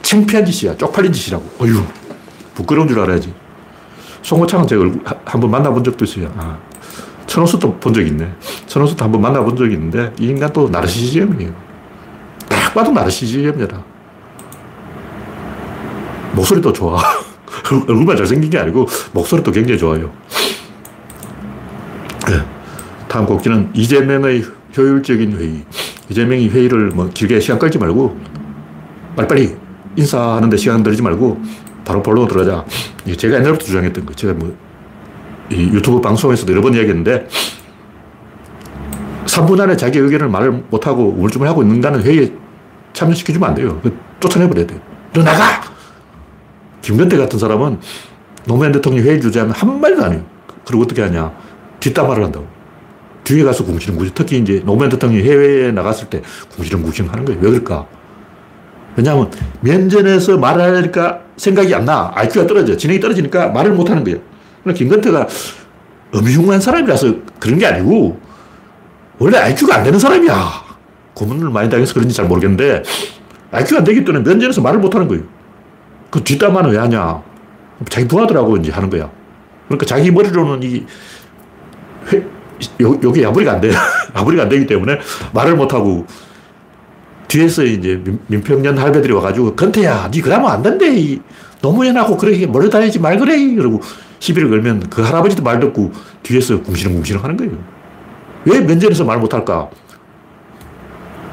[0.04, 0.78] 창피한 짓이야.
[0.78, 1.44] 쪽팔린 짓이라고.
[1.60, 1.84] 어휴,
[2.56, 3.34] 부끄러운 줄 알아야지.
[4.22, 6.32] 송호창은 제가 얼굴 한 번 만나본 적도 있어요.
[6.38, 6.58] 아,
[7.36, 8.30] 천호수도 본 적 있네.
[8.68, 11.54] 천호수도 한번 만나본 적이 있는데 이 인간도 나르시즘이에요.
[12.50, 13.82] 딱 봐도 나르시즘이다.
[16.34, 17.02] 목소리도 좋아.
[17.88, 20.12] 얼굴만 잘생긴 게 아니고 목소리도 굉장히 좋아요.
[22.28, 22.42] 네.
[23.08, 24.44] 다음 곡지는 이재명의
[24.78, 25.64] 효율적인 회의.
[26.10, 28.18] 이재명이 회의를 뭐 길게 시간 끌지 말고
[29.16, 29.56] 빨리빨리
[29.96, 31.42] 인사하는데 시간 들지 말고
[31.86, 32.66] 바로 본론 들어가자.
[33.18, 34.14] 제가 옛날부터 주장했던 거.
[34.14, 34.54] 제가 뭐
[35.50, 37.28] 유튜브 방송에서도 여러 번 이야기했는데
[39.26, 42.32] 3분 안에 자기 의견을 말을 못하고 우물쭈물하고 있는가는 회의에
[42.94, 43.82] 참여시켜주면 안 돼요.
[44.20, 44.80] 쫓아내버려야 돼요.
[45.14, 45.62] 너 나가!
[46.82, 47.80] 김건태 같은 사람은
[48.46, 50.24] 노무현 대통령 회의 주재하면 한마디도 안 해요.
[50.66, 51.32] 그리고 어떻게 하냐.
[51.80, 52.48] 뒷담화를 한다고.
[53.24, 54.14] 뒤에 가서 궁시렁궁시렁.
[54.16, 56.22] 특히 이제 노무현 대통령이 해외에 나갔을 때
[56.56, 57.40] 궁시렁궁시렁 하는 거예요.
[57.42, 57.86] 왜 그럴까?
[58.96, 62.12] 왜냐하면 면전에서 하니까 생각이 안 나.
[62.16, 62.76] IQ가 떨어져.
[62.76, 64.20] 진행이 떨어지니까 말을 못 하는 거예요.
[64.64, 65.28] 그러니까 김건태가
[66.16, 68.20] 음흉한 사람이라서 그런 게 아니고
[69.20, 70.72] 원래 IQ가 안 되는 사람이야.
[71.14, 72.84] 고문을 많이 당해서 그런지 잘 모르겠는데
[73.52, 75.24] IQ가 안 되기 때문에 면전에서 말을 못 하는 거예요.
[76.10, 77.22] 그 뒷담화는 왜 하냐.
[77.90, 79.10] 자기 부하들하고 이제 하는 거야.
[79.68, 80.86] 그러니까 자기 머리로는 이
[82.12, 82.18] 회,
[82.82, 83.74] 요, 요게 야부리가 안 돼요.
[84.16, 85.00] 야부리가 안 되기 때문에
[85.34, 86.06] 말을 못 하고
[87.28, 90.94] 뒤에서 이제 민 평년 할배들이 와가지고 건태야, 니 그러면 안 된대.
[90.94, 91.22] 이
[91.62, 93.56] 노무현하고 그렇게 멀어다니지 말 그래.
[93.56, 93.82] 그러고
[94.22, 97.54] 시비를 걸면 그 할아버지도 말 듣고 뒤에서 궁시렁궁시렁 하는 거예요.
[98.46, 99.70] 왜 면전에서 말 못할까?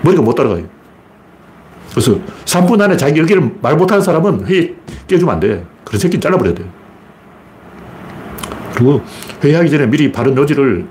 [0.03, 0.65] 머리가 못 따라가요.
[1.91, 4.75] 그래서 3분 안에 자기 여기를 말 못하는 사람은 회의
[5.07, 5.67] 깨주면 안 돼.
[5.85, 6.65] 그런 새끼는 잘라버려야 돼.
[8.75, 9.03] 그리고
[9.45, 10.87] 회의하기 전에 미리 바른 요지를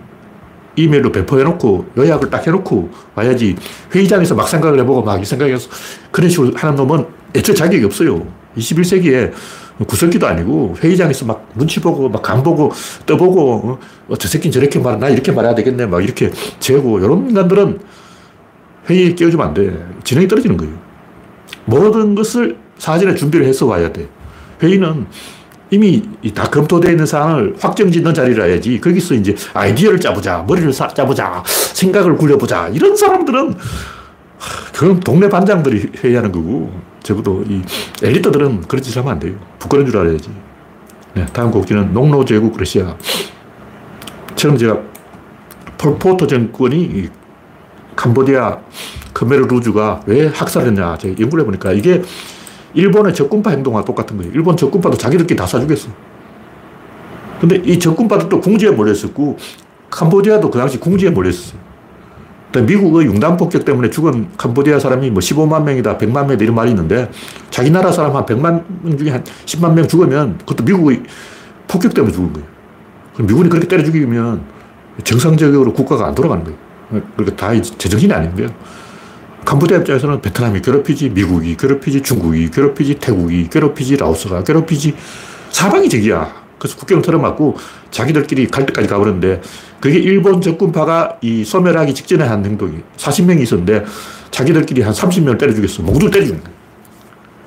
[0.75, 3.55] 이메일로 배포해놓고 요약을 딱 해놓고 와야지
[3.95, 5.67] 회의장에서 막 생각을 해보고 막 이 생각해서
[6.12, 8.27] 그런 식으로 하는 놈은 애초에 자격이 없어요.
[8.55, 9.31] 21세기에
[9.85, 12.71] 구석기도 아니고 회의장에서 막 눈치 보고 막 간 보고
[13.05, 17.79] 떠보고 어, 저 새끼는 저렇게 말해 나 이렇게 말해야 되겠네 막 이렇게 재고 이런 인간들은
[18.89, 19.85] 회의에 끼워주면 안 돼.
[20.03, 20.73] 진행이 떨어지는 거예요.
[21.65, 24.07] 모든 것을 사전에 준비를 해서 와야 돼.
[24.63, 25.05] 회의는
[25.69, 26.01] 이미
[26.33, 28.79] 다 검토되어 있는 사항을 확정 짓는 자리라 해야지.
[28.79, 32.69] 거기서 이제 아이디어를 짜보자, 머리를 사, 짜보자, 생각을 굴려보자.
[32.69, 33.55] 이런 사람들은
[34.73, 36.71] 그건 동네 반장들이 회의하는 거고,
[37.08, 37.62] 적어도 이
[38.04, 39.36] 엘리트들은 그런 짓을 하면 안 돼요.
[39.60, 40.30] 부끄러운 줄 알아야지.
[41.13, 42.96] 네, 다음 곡지는 농노 제국 러시아.
[44.36, 44.78] 처음 제가
[45.78, 47.10] 폴포트 정권이
[47.96, 48.60] 캄보디아
[49.17, 50.98] khmer 르주가왜 학살했냐.
[50.98, 52.02] 제가 연구를 해보니까 이게
[52.74, 54.32] 일본의 적군파 행동과 똑같은 거예요.
[54.34, 55.88] 일본 적군파도 자기들끼리 다 쏴주겠어.
[57.39, 59.38] 근데 이 적군파도 궁지에 몰렸었고,
[59.89, 61.66] 캄보디아도 그 당시 궁지에 몰렸었어요.
[62.53, 67.10] 미국의 융단 폭격 때문에 죽은 캄보디아 사람이 뭐 15만 명이다, 100만 명이다 이런 말이 있는데
[67.49, 71.03] 자기 나라 사람 한 100만 명 중에 한 10만 명 죽으면 그것도 미국의
[71.67, 72.47] 폭격 때문에 죽은 거예요.
[73.19, 74.41] 미군이 그렇게 때려 죽이면
[75.03, 76.57] 정상적으로 국가가 안 돌아가는 거예요.
[77.15, 78.49] 그러니까 다 제정신이 아닌 거예요.
[79.45, 84.95] 캄보디아 입장에서는 베트남이 괴롭히지, 미국이 괴롭히지, 중국이 괴롭히지, 태국이 괴롭히지, 라오스가 괴롭히지,
[85.51, 86.47] 사방이 적이야.
[86.60, 87.55] 그래서 국경을 틀어막고
[87.91, 89.41] 자기들끼리 갈 때까지 가버렸는데
[89.79, 93.85] 그게 일본 적군파가 이 소멸하기 직전에 한 행동이 40명이 있었는데
[94.31, 95.83] 자기들끼리 한 30명을 때려 죽였어.
[95.83, 96.57] 모두 때려 죽인 거예요.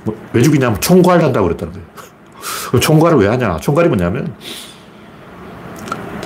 [0.04, 1.86] 뭐왜 죽이냐면 총괄 한다고 그랬다는 거예요.
[2.80, 3.58] 총괄을 왜 하냐?
[3.58, 4.32] 총괄이 뭐냐면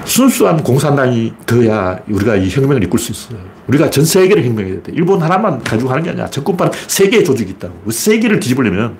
[0.04, 3.38] 순수한 공산당이 더야 우리가 이 혁명을 이끌 수 있어요.
[3.66, 4.92] 우리가 전 세계를 혁명해야 돼.
[4.94, 6.28] 일본 하나만 가지고 하는 게 아니야.
[6.28, 7.90] 적군파는 세계의 조직이 있다고.
[7.90, 8.98] 세계를 뒤집으려면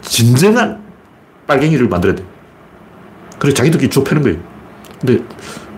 [0.00, 0.82] 진정한
[1.46, 2.24] 빨갱이를 만들어야 돼.
[3.38, 4.38] 그래서 자기들끼리 좁혀는 거예요.
[5.00, 5.22] 근데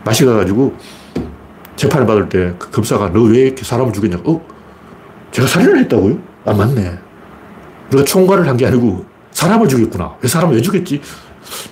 [0.05, 0.75] 맛이 가가지고
[1.77, 4.33] 재판을 받을 때 그 검사가 너 왜 이렇게 사람을 죽였냐고.
[4.33, 4.47] 어?
[5.33, 6.19] 제가 살인을 했다고요?
[6.45, 6.99] 아, 맞네.
[7.89, 10.15] 우리가 총괄을 한 게 아니고 사람을 죽였구나.
[10.23, 11.01] 왜 사람을 왜 죽였지?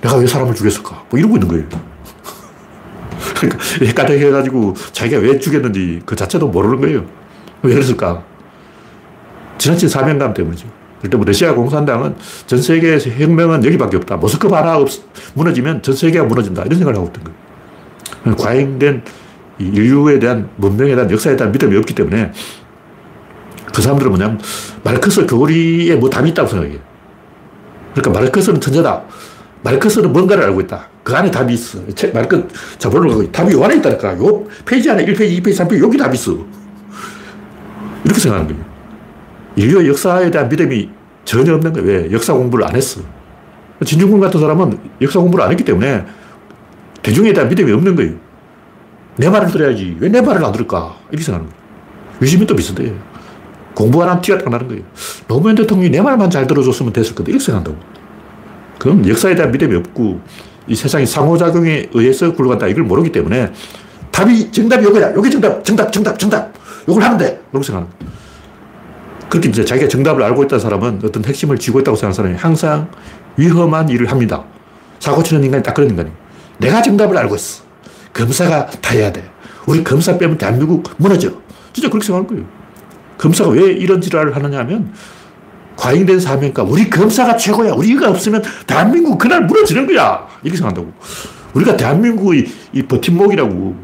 [0.01, 1.05] 내가 왜 사람을 죽였을까?
[1.09, 1.65] 뭐 이러고 있는 거예요.
[3.37, 7.05] 그러니까 헷갈려가지고 자기가 왜 죽였는지 그 자체도 모르는 거예요.
[7.63, 8.23] 왜 그랬을까?
[9.59, 10.67] 지나친 사명감 때문이죠.
[11.01, 12.17] 그때 뭐 러시아 공산당은
[12.47, 14.17] 전 세계에서 혁명은 여기밖에 없다.
[14.17, 14.89] 모스크바 하나 없,
[15.35, 16.63] 무너지면 전 세계가 무너진다.
[16.63, 17.39] 이런 생각을 하고 있던 거예요.
[18.37, 19.03] 과잉된
[19.59, 22.33] 인류에 대한 문명에 대한 역사에 대한 믿음이 없기 때문에
[23.73, 24.41] 그 사람들은 뭐냐면
[24.85, 26.79] 마르크스 교리에 뭐 답이 있다고 생각해요.
[27.95, 29.03] 그러니까 마르크스는 천재다.
[29.63, 30.89] 마르크스는 뭔가를 알고 있다.
[31.03, 31.79] 그 안에 답이 있어.
[31.95, 34.19] 책, 마르크스 자본론 답이 요 안에 있다니까.
[34.19, 36.37] 요 페이지 안에 1페이지, 2페이지, 3페이지, 여기 답이 있어.
[38.05, 38.73] 이렇게 생각하는 거예요.
[39.57, 40.91] 인류의 역사에 대한 믿음이
[41.25, 41.89] 전혀 없는 거예요.
[41.89, 42.13] 왜?
[42.13, 43.01] 역사 공부를 안 했어.
[43.85, 46.05] 진중권 같은 사람은 역사 공부를 안 했기 때문에
[47.03, 48.13] 대중에 대한 믿음이 없는 거예요.
[49.17, 49.97] 내 말을 들어야지.
[50.01, 50.97] 왜 내 말을 안 들을까?
[51.11, 51.63] 이렇게 생각하는 거예요.
[52.23, 52.93] 유시민 도 비슷해.
[53.75, 54.83] 공부 안 한 티가 딱 나는 거예요.
[55.29, 57.77] 노무현 대통령이 내 말만 잘 들어줬으면 됐을 건데, 이렇게 생각한다고.
[58.79, 60.21] 그럼 역사에 대한 믿음이 없고,
[60.69, 62.69] 이 세상이 상호작용에 의해서 굴러간다.
[62.69, 63.53] 이걸 모르기 때문에
[64.11, 65.15] 답이, 정답이 요거야.
[65.15, 66.53] 요게 정답, 정답, 정답, 정답.
[66.89, 67.41] 요걸 하면 돼.
[67.53, 67.89] 이렇게 거예요.
[69.29, 72.89] 그렇게 이제 자기가 정답을 알고 있다는 사람은 어떤 핵심을 쥐고 있다고 생각하는 사람이 항상
[73.37, 74.45] 위험한 일을 합니다.
[75.01, 76.15] 사고 치는 인간이 딱 그런 인간이에요.
[76.63, 77.63] 내가 정답을 알고 있어.
[78.13, 79.29] 검사가 다 해야 돼.
[79.67, 81.31] 우리 검사 빼면 대한민국 무너져.
[81.73, 82.45] 진짜 그렇게 생각하는 거예요.
[83.19, 84.93] 검사가 왜 이런 지랄을 하느냐 하면
[85.77, 86.71] 과잉된 사명감.
[86.71, 87.73] 우리 검사가 최고야.
[87.73, 90.27] 우리가 없으면 대한민국 그날 무너지는 거야.
[90.43, 90.93] 이렇게 생각한다고.
[91.55, 93.77] 우리가 대한민국의 이 버팀목이라고.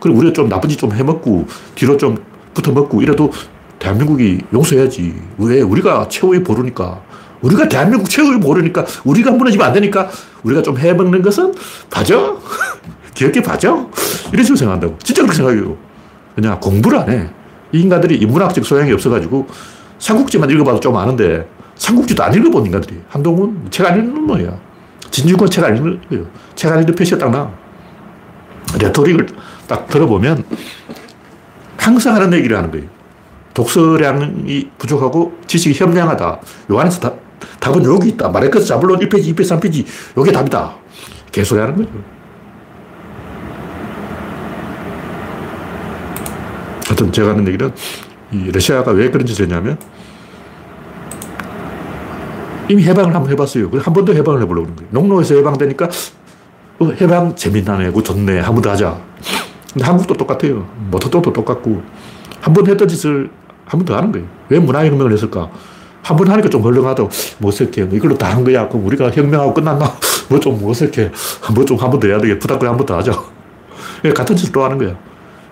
[0.00, 2.16] 그리고 우리가 좀 나쁜 짓 좀 해먹고 뒤로 좀
[2.54, 3.30] 붙어먹고 이래도
[3.78, 5.14] 대한민국이 용서해야지.
[5.38, 5.60] 왜?
[5.60, 7.02] 우리가 최후의 보루니까.
[7.42, 10.08] 우리가 대한민국 최후의 보루니까 우리가 무너지면 안 되니까
[10.42, 11.54] 우리가 좀 해먹는 것은
[11.90, 12.38] 봐줘.
[13.14, 13.88] 귀엽게 봐줘.
[14.32, 14.96] 이런 식으로 생각한다고.
[15.02, 15.76] 진짜 그렇게 생각해요.
[16.34, 17.28] 그냥 공부를 안 해.
[17.72, 19.46] 이 인간들이 인문학적 소양이 없어가지고
[19.98, 23.00] 삼국지만 읽어봐도 좀 아는데 삼국지도 안 읽어본 인간들이.
[23.08, 24.56] 한동훈 책 안 읽는 놈이야.
[25.10, 26.26] 진중권 책 안 읽는 거예요.
[26.54, 27.50] 책 안 읽는 표시가 딱 나.
[28.80, 29.26] 레토릭을
[29.66, 30.44] 딱 들어보면
[31.76, 32.86] 항상 하는 얘기를 하는 거예요.
[33.54, 36.40] 독서량이 부족하고 지식이 현명하다.
[36.70, 37.12] 요 안에서 다,
[37.60, 38.28] 답은 여기 있다.
[38.28, 39.86] 마르크스 자블론 1페이지, 2페이지, 3페이지.
[40.16, 40.74] 요게 답이다.
[41.30, 41.90] 개소리 하는 거죠.
[46.86, 47.72] 하여튼 제가 하는 얘기는
[48.32, 49.78] 이 러시아가 왜 그런 짓을 했냐면
[52.68, 53.70] 이미 해방을 한번 해봤어요.
[53.80, 54.88] 한 번 더 해방을 해보려고 그런 거예요.
[54.92, 55.88] 농로에서 해방되니까
[56.78, 57.90] 어, 해방 재밌나네.
[57.92, 58.40] 그 좋네.
[58.40, 58.98] 한 번 더 하자.
[59.72, 60.66] 근데 한국도 똑같아요.
[60.90, 61.82] 모터도 똑같고
[62.40, 63.30] 한 번 했던 짓을
[63.66, 64.26] 한 번 더 하는 거예요.
[64.48, 65.50] 왜 문화혁명을 했을까?
[66.02, 68.68] 한 번 하니까 좀 헐렁하다고 못쓸게 뭐 이걸로 다 한 거야.
[68.68, 69.92] 그럼 우리가 혁명하고 끝났나?
[70.28, 71.10] 뭐 좀 못쓸게.
[71.54, 73.12] 뭐 좀 한 번 더 해야 되겠 부탁을 한번 더 하자.
[74.14, 74.96] 같은 짓을 또 하는 거야.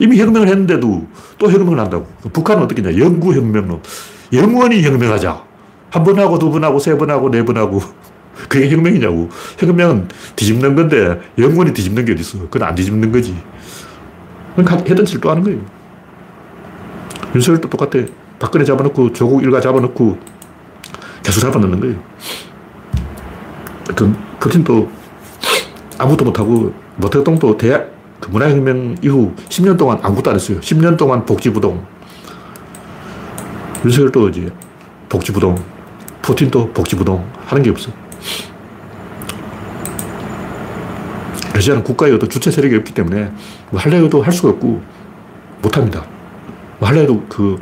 [0.01, 1.07] 이미 혁명을 했는데도
[1.39, 2.07] 또 혁명을 한다고.
[2.33, 3.81] 북한은 어떻게 냐 영구혁명론.
[4.33, 5.45] 영원히 혁명하자.
[5.93, 7.81] 한 번 하고 두 번 하고 세 번 하고 네 번 하고.
[8.49, 9.29] 그게 혁명이냐고.
[9.59, 12.41] 혁명은 뒤집는 건데 영원히 뒤집는 게 어딨어.
[12.51, 13.37] 그건 안 뒤집는 거지.
[14.59, 15.59] 했던 짓을 또 하는 거예요.
[17.35, 18.05] 윤석열도 똑같아.
[18.39, 20.19] 박근혜 잡아놓고 조국 일가 잡아놓고
[21.23, 21.97] 계속 잡아놓는 거예요.
[23.87, 24.91] 하여튼 푸틴도
[25.99, 30.61] 아무것도 못하고 모태동도 대학 그 문화혁명 이후 10년 동안 아무것도 안 했어요.
[30.61, 31.85] 10년 동안 복지부동.
[33.85, 34.51] 윤석열도 이제
[35.09, 35.57] 복지부동.
[36.23, 37.25] 푸틴도 복지부동.
[37.47, 37.91] 하는 게 없어.
[41.55, 43.31] 러시아는 어떤 주체 세력이 없기 때문에
[43.71, 44.81] 뭐 할래 해도 할 수가 없고
[45.61, 46.05] 못합니다.
[46.79, 47.61] 뭐 할래 해도 그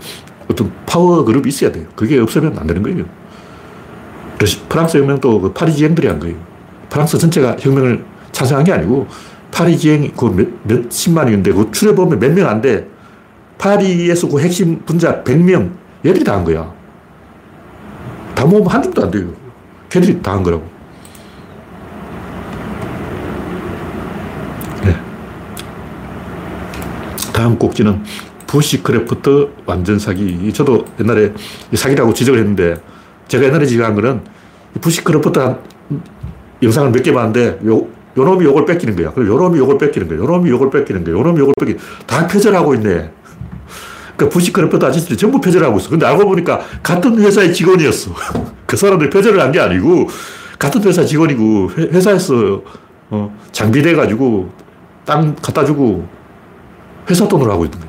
[0.49, 1.87] 어떤 파워 그룹이 있어야 돼요.
[1.97, 3.05] 그게 없으면 안 되는 거예요.
[4.69, 6.37] 프랑스 혁명도 그 파리지행들이 한 거예요.
[6.89, 9.07] 프랑스 전체가 혁명을 찬성한 게 아니고
[9.51, 12.89] 파리지행 그 몇, 몇십만인데 그 추려보면 몇 명 안 돼.
[13.59, 15.71] 파리에서 그 핵심 분자 100명
[16.05, 16.73] 얘들이 다 한 거야.
[18.35, 19.29] 다 모으면 한 줌도 안 돼요.
[19.91, 20.63] 걔들이 다 한 거라고.
[24.85, 24.97] 네.
[27.33, 28.03] 다음 꼭지는
[28.47, 30.53] bushcraft 완전 사기.
[30.53, 31.33] 저도 옛날에
[31.75, 32.77] 사기라고 지적을 했는데
[33.29, 34.23] 제가 옛날에 지적한 거는
[34.81, 35.59] bushcraft 한
[36.63, 37.77] 영상을 몇 개 봤는데 요,
[38.17, 39.13] 요 놈이 요걸 베끼는 거야.
[39.13, 40.19] 그리고 요 놈이 요걸 베끼는 거야.
[40.19, 41.15] 요 놈이 요걸 베끼는 거야.
[41.15, 43.11] 요 놈이 요걸 베끼 다 표절하고 있네.
[44.17, 45.91] 그러니까 bushcraft 아저씨들이 전부 표절하고 있어.
[45.91, 48.13] 근데 알고 보니까 같은 회사의 직원이었어.
[48.67, 50.09] 그 사람들이 표절을 한 게 아니고
[50.59, 52.63] 같은 회사 직원이고 회사에서
[53.11, 54.51] 어, 장비 대 가지고
[55.05, 56.07] 땅 갖다 주고
[57.09, 57.89] 회사 돈으로 하고 있는 거야.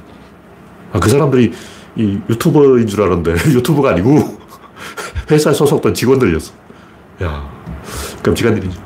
[0.93, 1.52] 아, 그 사람들이
[1.95, 4.38] 이 유튜버인 줄 알았는데 유튜버가 아니고
[5.30, 6.54] 회사에 소속된 직원들이었어.
[7.24, 7.50] 야,
[8.24, 8.82] 끔찍한 일이죠.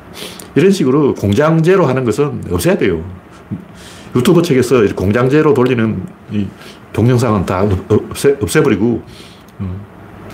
[0.54, 3.04] 이런 식으로 공장제로 하는 것은 없애야 돼요.
[4.14, 6.46] 유튜버 측에서 공장제로 돌리는 이
[6.92, 9.02] 동영상은 다 없애, 없애버리고,
[9.60, 9.80] 음,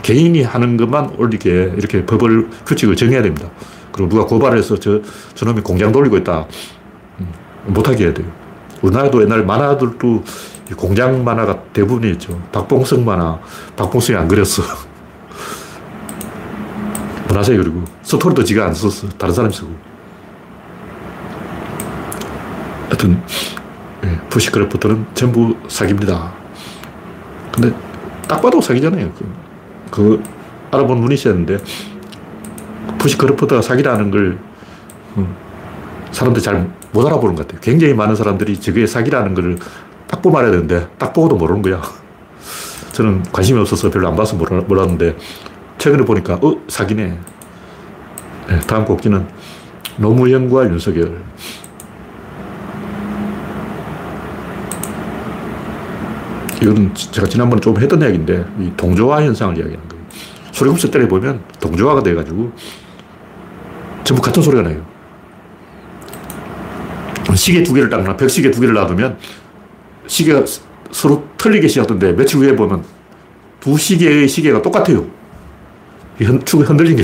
[0.02, 3.48] 개인이 하는 것만 올리게 이렇게 법을, 규칙을 정해야 됩니다.
[3.92, 5.00] 그리고 누가 고발해서 저,
[5.34, 6.46] 저놈이 공장 돌리고 있다.
[7.20, 7.32] 음,
[7.66, 8.26] 못하게 해야 돼요.
[8.82, 10.24] 우리나라도 옛날 만화들도
[10.76, 12.40] 공장 만화가 대부분이었죠.
[12.52, 13.38] 박봉성 만화.
[13.76, 14.62] 박봉성이 안 그렸어.
[17.30, 19.08] 문화세 그리고 스토리도 지가 안 썼어.
[19.16, 19.70] 다른 사람이 쓰고.
[22.86, 23.22] 하여튼,
[24.02, 26.32] 네, bushcraft는 전부 사기입니다.
[27.52, 27.72] 근데
[28.26, 29.12] 딱 봐도 사기잖아요.
[29.12, 29.32] 그,
[29.90, 30.22] 그
[30.72, 31.58] 알아본 분이 있었는데,
[32.98, 34.38] bushcraft가 사기라는 걸
[35.16, 35.34] 음,
[36.12, 37.60] 사람들이 잘 못 알아보는 것 같아요.
[37.60, 39.56] 굉장히 많은 사람들이 저게 사기라는 걸
[40.08, 41.80] 딱 보고 말해야 되는데, 딱 보고도 모르는 거야.
[42.90, 45.16] 저는 관심이 없어서 별로 안 봐서 몰랐는데,
[45.80, 47.18] 최근에 보니까, 어, 사기네.
[48.48, 49.26] 네, 다음 곡지는
[49.96, 51.22] 노무현과 윤석열.
[56.62, 60.04] 이건 제가 지난번에 좀 했던 이야기인데, 이 동조화 현상을 이야기하는 거예요.
[60.52, 62.52] 소리급수 때려보면 동조화가 돼가지고
[64.04, 64.84] 전부 같은 소리가 나요.
[67.34, 69.16] 시계 두 개를 딱 놔, 벽시계 두 개를 놔두면
[70.06, 70.44] 시계가
[70.90, 72.84] 서로 틀리게 시작하던데 며칠 후에 보면
[73.60, 75.19] 두 시계의 시계가 똑같아요.
[76.44, 77.02] 축이 흔들린 게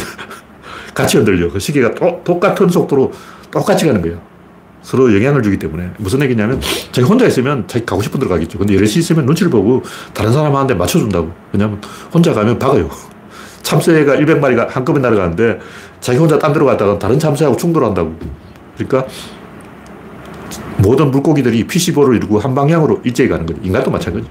[0.94, 1.50] 같이 흔들려.
[1.50, 3.12] 그 시계가 또, 똑같은 속도로
[3.50, 4.20] 똑같이 가는 거예요.
[4.82, 5.90] 서로 영향을 주기 때문에.
[5.98, 6.60] 무슨 얘기냐면,
[6.92, 8.58] 자기 혼자 있으면 자기 가고 싶은 데로 가겠죠.
[8.58, 9.82] 근데 여럿이 있으면 눈치를 보고
[10.14, 11.32] 다른 사람한테 맞춰준다고.
[11.52, 11.80] 왜냐면
[12.14, 12.88] 혼자 가면 박아요.
[13.62, 15.58] 참새가 100마리가 한꺼번에 날아가는데
[16.00, 18.14] 자기 혼자 딴 데로 갔다가 다른 참새하고 충돌한다고.
[18.76, 19.06] 그러니까
[20.78, 23.58] 모든 물고기들이 PC보를 이루고 한 방향으로 일제히 가는 거죠.
[23.62, 24.28] 인간도 마찬가지.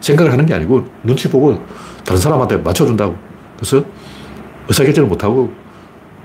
[0.00, 1.62] 생각을 하는 게 아니고 눈치 보고
[2.04, 3.16] 다른 사람한테 맞춰준다고.
[3.56, 3.84] 그래서
[4.68, 5.52] 의사결정을 못하고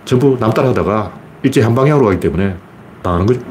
[0.05, 2.55] 전부 남 따라가다가 일제히 한 방향으로 가기 때문에
[3.01, 3.41] 당하는 거죠.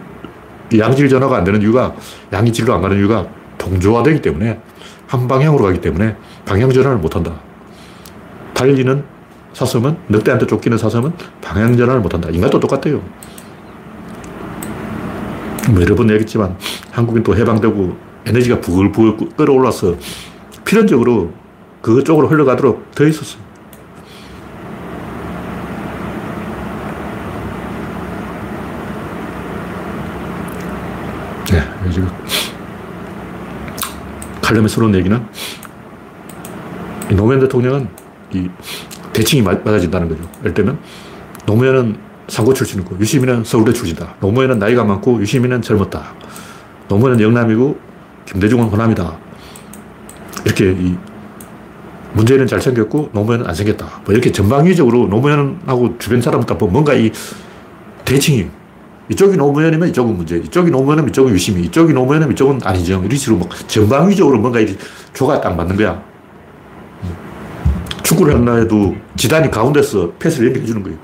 [0.77, 1.95] 양질 전화가 안 되는 이유가
[2.33, 3.27] 양이 질로 안 가는 이유가
[3.59, 4.61] 동조화되기 때문에
[5.07, 7.35] 한 방향으로 가기 때문에 방향 전환을 못한다.
[8.55, 9.05] 달리는
[9.53, 12.31] 사슴은 늑대한테 쫓기는 사슴은 방향 전환을 못한다.
[12.31, 13.03] 인간도 똑같아요.
[15.71, 16.57] 뭐 여러 번 얘기했지만
[16.91, 19.95] 한국인 또 해방되고 에너지가 부글부글 끓어올라서
[20.65, 21.33] 필연적으로
[21.81, 23.52] 그 쪽으로 흘러가도록 돼 있었어요.
[34.53, 35.21] 하려면 서러운 얘기는
[37.11, 37.89] 노무현 대통령은
[38.33, 38.49] 이
[39.13, 40.23] 대칭이 맞아진다는 거죠.
[40.41, 40.79] 예를 들면
[41.45, 41.97] 노무현은
[42.29, 44.15] 상고 출신이고 유시민은 서울대 출신이다.
[44.21, 46.15] 노무현은 나이가 많고 유시민은 젊었다.
[46.89, 47.79] 노무현은 영남이고
[48.27, 49.19] 김대중은 호남이다.
[50.45, 50.97] 이렇게 이
[52.15, 54.03] 문재인은 잘생겼고 노무현은 안 생겼다.
[54.05, 57.11] 뭐 이렇게 전방위적으로 노무현하고 주변 사람들 보면 뭔가 이
[58.05, 58.49] 대칭이
[59.09, 63.05] 이쪽이 노무현이면 이쪽은 문제, 이쪽이 노무현이면 이쪽은 유심히, 이쪽이 노무현이면 이쪽은 안희정.
[63.05, 64.77] 이런 식으로 뭐 전방위적으로 뭔가 이
[65.13, 66.03] 조가 딱 맞는 거야.
[68.03, 70.99] 축구를 한다 해도 지단이 가운데서 패스를 연결해 주는 거예요.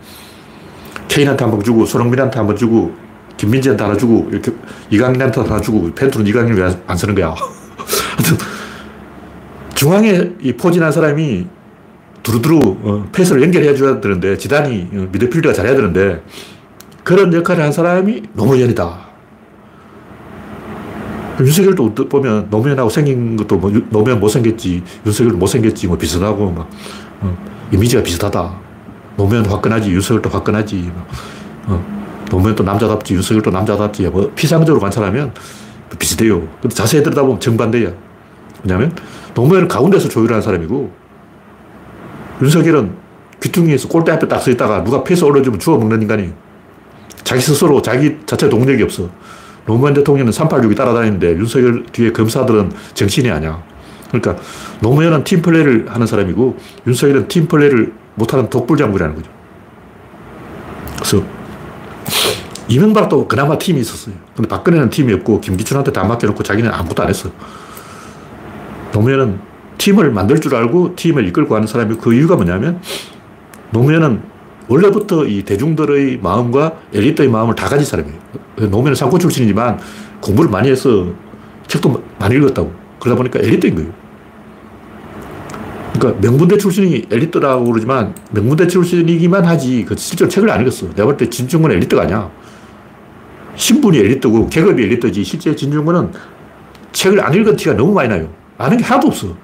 [1.09, 2.95] 케인한테 한 번 주고, 손흥민한테 한 번 주고,
[3.37, 4.53] 김민재한테 하나 주고, 이렇게
[4.91, 7.35] 이강인한테 하나 주고, 펜트는 이강인을 왜안 쓰는 거야.
[8.17, 8.37] 하여튼,
[9.75, 11.47] 중앙에 이 포진한 사람이
[12.23, 16.23] 두루두루 어, 패스를 연결해 줘야 되는데, 지단이 어, 미드필더가 잘해야 되는데,
[17.09, 18.99] 그런 역할을 한 사람이 노무현이다.
[21.41, 26.69] 윤석열도 보면 노무현하고 생긴 것도 뭐 노무현 못생겼지, 윤석열 못생겼지, 뭐 비슷하고 막,
[27.23, 27.35] 어,
[27.73, 28.55] 이미지가 비슷하다.
[29.17, 30.93] 노무현 화끈하지, 윤석열도 화끈하지.
[30.95, 31.07] 막,
[31.69, 34.07] 어, 노무현도 남자답지, 윤석열도 남자답지.
[34.09, 35.33] 뭐 피상적으로 관찰하면
[35.99, 36.47] 비슷해요.
[36.61, 37.91] 근데 자세히 들여다보면 정반대야.
[38.65, 38.95] 왜냐면
[39.35, 40.93] 노무현은 가운데서 조율하는 사람이고,
[42.43, 42.93] 윤석열은
[43.43, 46.48] 귀퉁이에서 골대 앞에 딱 서 있다가 누가 패스 올려주면 주워 먹는 인간이에요.
[47.25, 49.09] 자기 스스로 자기 자체 동력이 없어.
[49.67, 53.63] 노무현 대통령은 386이 따라다니는데 윤석열 뒤에 검사들은 정신이 아니야.
[54.09, 54.43] 그러니까
[54.81, 59.31] 노무현은 팀플레이를 하는 사람이고 윤석열은 팀플레이를 못하는 독불장군이라는 거죠.
[60.97, 61.23] 그래서
[62.69, 64.15] 이명박도 그나마 팀이 있었어요.
[64.35, 67.31] 근데 박근혜는 팀이 없고 김기춘한테 다 맡겨놓고 자기는 아무것도 안 했어.
[68.93, 69.41] 노무현은
[69.79, 72.81] 팀을 만들 줄 알고 팀을 이끌고 가는 사람이 그 이유가 뭐냐면
[73.71, 74.23] 노무현은
[74.69, 78.19] 원래부터 이 대중들의 마음과 엘리트의 마음을 다 가진 사람이에요.
[78.57, 79.79] 노무현은 상고 출신이지만
[80.21, 81.07] 공부를 많이 해서
[81.67, 82.73] 책도 많이 읽었다고.
[83.01, 83.91] 그러다 보니까 엘리트인 거예요.
[85.99, 90.89] 그러니까 명문대 출신이 엘리트라고 그러지만 명문대 출신이기만 하지 그 실제로 책을 안 읽었어.
[90.91, 92.31] 내가 볼 때 진중권은 엘리트가 아니야.
[93.57, 96.13] 신분이 엘리트고 계급이 엘리트지 실제 진중권은
[96.93, 98.29] 책을 안 읽은 티가 너무 많이 나요.
[98.57, 99.37] 아는 게 하나도 없어.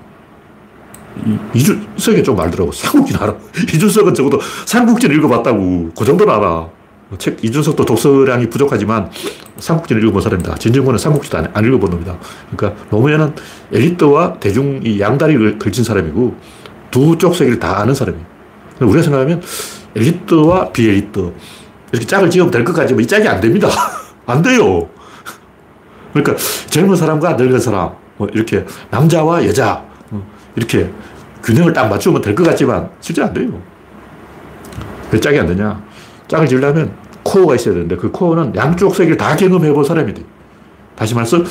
[1.55, 2.73] 이준석이 좀 알더라고.
[2.73, 3.35] 삼국진 알아.
[3.75, 5.91] 이준석은 적어도 삼국진 읽어봤다고.
[5.97, 6.69] 그 정도는 알아.
[7.19, 9.11] 책, 이준석도 독서량이 부족하지만
[9.59, 10.57] 삼국진 읽어본 사람이다.
[10.57, 12.19] 진정권은 삼국지도 안, 안 읽어본 놈이다.
[12.57, 13.35] 그러니까 노무현은
[13.73, 16.35] 엘리트와 대중 이 양다리를 걸친 사람이고
[16.91, 18.25] 두 쪽 세계를 다 아는 사람이에요.
[18.81, 19.43] 우리가 생각하면
[19.95, 21.33] 엘리트와 비엘리트
[21.93, 23.69] 이렇게 짝을 지으면 될 것 같지만 이 짝이 안 됩니다.
[24.27, 24.89] 안 돼요.
[26.13, 26.37] 그러니까
[26.71, 29.85] 젊은 사람과 늙은 사람, 뭐 이렇게 남자와 여자,
[30.57, 30.91] 이렇게
[31.43, 33.61] 균형을 딱 맞추면 될 것 같지만 실제 안 돼요.
[35.11, 35.83] 왜 짝이 안 되냐?
[36.29, 40.23] 짝을 지으려면 코어가 있어야 되는데 그 코어는 양쪽 세계를 다 경험해 본 사람이 돼.
[40.97, 41.43] 다시 말해서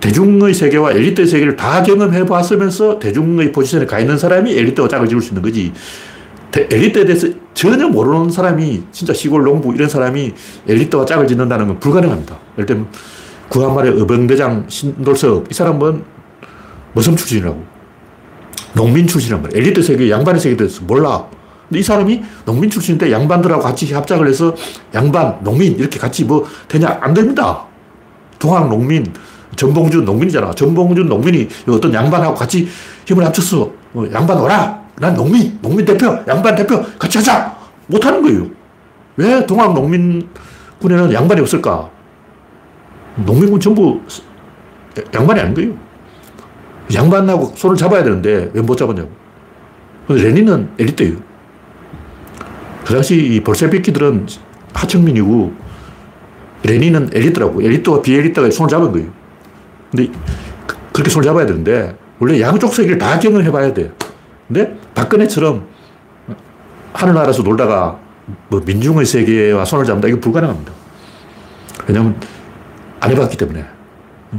[0.00, 5.20] 대중의 세계와 엘리트의 세계를 다 경험해 봤으면서 대중의 포지션에 가 있는 사람이 엘리트와 짝을 지을
[5.20, 5.72] 수 있는 거지.
[6.54, 10.32] 엘리트에 대해서 전혀 모르는 사람이 진짜 시골 농부 이런 사람이
[10.68, 12.38] 엘리트와 짝을 짓는다는 건 불가능합니다.
[12.56, 12.88] 예를 들면
[13.48, 16.02] 구한말의 어병대장 신돌섭 이 사람은
[16.92, 17.79] 머슴 출신이라고.
[18.74, 19.58] 농민 출신이란 말이야.
[19.60, 21.26] 엘리트 세계, 양반의 세계에 대해서 몰라.
[21.68, 24.54] 근데 이 사람이 농민 출신인데 양반들하고 같이 합작을 해서
[24.94, 26.98] 양반, 농민 이렇게 같이 뭐 되냐?
[27.00, 27.64] 안 됩니다.
[28.38, 29.12] 동학 농민,
[29.56, 30.52] 전봉준 농민이잖아.
[30.52, 32.68] 전봉준 농민이 어떤 양반하고 같이
[33.06, 33.70] 힘을 합쳤어.
[33.94, 34.80] 어, 양반 오라!
[34.98, 37.56] 난 농민, 농민 대표, 양반 대표 같이 하자!
[37.86, 38.46] 못하는 거예요.
[39.16, 41.90] 왜 동학 농민군에는 양반이 없을까?
[43.16, 44.00] 농민군 전부
[45.14, 45.89] 양반이 아닌 거예요.
[46.94, 49.10] 양반하고 손을 잡아야 되는데 왜 못 잡았냐고.
[50.08, 51.16] 레닌은 엘리트예요.
[52.84, 54.26] 그 당시 이 볼셰비키들은
[54.74, 55.52] 하층민이고
[56.64, 57.62] 레닌은 엘리트라고.
[57.62, 59.08] 엘리트와 비엘리트가 손을 잡은 거예요.
[59.90, 60.10] 근데
[60.92, 63.92] 그렇게 손을 잡아야 되는데 원래 양쪽 세계를 다 경험해 봐야 돼.
[64.48, 65.66] 근데 박근혜처럼
[66.92, 67.98] 하늘나라에서 놀다가
[68.48, 70.08] 뭐 민중의 세계와 손을 잡는다.
[70.08, 70.72] 이거 불가능합니다.
[71.86, 72.20] 왜냐면
[72.98, 73.64] 안 해봤기 때문에.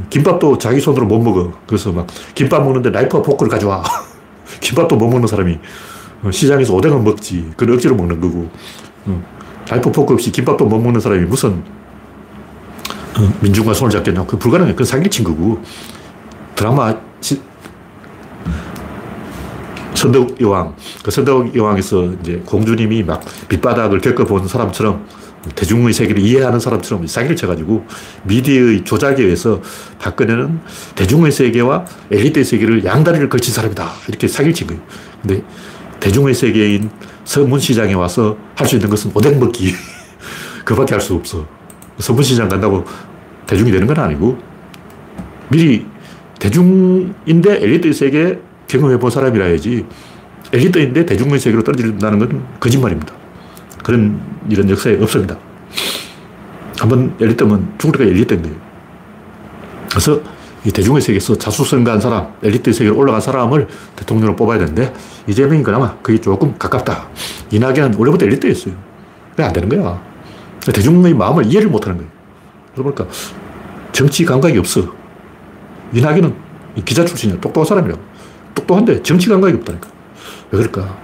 [0.08, 1.52] 김밥도 자기 손으로 못 먹어.
[1.66, 3.82] 그래서 막 김밥 먹는데 나이프와 포크를 가져와.
[4.60, 5.58] 김밥도 못 먹는 사람이
[6.22, 7.52] 어, 시장에서 오뎅은 먹지.
[7.56, 8.50] 그건 억지로 먹는 거고.
[9.06, 9.22] 어,
[9.68, 11.62] 나이프 포크 없이 김밥도 못 먹는 사람이 무슨
[13.18, 14.26] 어, 민중과 손을 잡겠냐고.
[14.26, 14.72] 그 불가능해.
[14.72, 15.60] 그건 사기를 친 거고.
[16.54, 17.40] 드라마 시,
[19.94, 20.74] 선덕 여왕.
[21.02, 25.06] 그 선덕 여왕에서 이제 공주님이 막 밑바닥을 겪어본 사람처럼
[25.54, 27.84] 대중의 세계를 이해하는 사람처럼 사기를 쳐가지고
[28.24, 29.60] 미디어의 조작에 의해서
[29.98, 30.60] 박근혜는
[30.94, 33.90] 대중의 세계와 엘리트의 세계를 양다리를 걸친 사람이다.
[34.08, 34.80] 이렇게 사기를 친 거예요.
[35.20, 35.42] 근데
[36.00, 36.90] 대중의 세계인
[37.24, 39.74] 서문시장에 와서 할 수 있는 것은 오뎅 먹기.
[40.64, 41.46] 그밖에 할 수 없어.
[41.98, 42.84] 서문시장 간다고
[43.46, 44.38] 대중이 되는 건 아니고
[45.50, 45.86] 미리
[46.38, 49.84] 대중인데 엘리트 세계 경험해 본 사람이라야지
[50.52, 53.21] 엘리트인데 대중의 세계로 떨어진다는 건 거짓말입니다.
[53.82, 55.36] 그런 이런 역사에 없습니다.
[56.78, 58.56] 한번 엘리트면 죽을 때까지 엘리트인 거예요.
[59.90, 60.20] 그래서
[60.64, 63.66] 이 대중의 세계에서 자수성가한 사람, 엘리트 세계로 올라간 사람을
[63.96, 64.92] 대통령으로 뽑아야 되는데
[65.26, 67.08] 이재명이 그나마 그게 조금 가깝다.
[67.50, 68.74] 이낙연은 원래부터 엘리트였어요.
[69.30, 70.00] 그게 안 되는 거야.
[70.72, 72.10] 대중의 마음을 이해를 못 하는 거예요.
[72.74, 73.14] 그러다 보니까
[73.90, 74.94] 정치 감각이 없어.
[75.92, 76.34] 이낙연은
[76.84, 77.40] 기자 출신이야.
[77.40, 78.00] 똑똑한 사람이라고.
[78.54, 79.88] 똑똑한데 정치 감각이 없다니까.
[80.52, 80.96] 왜 그럴까?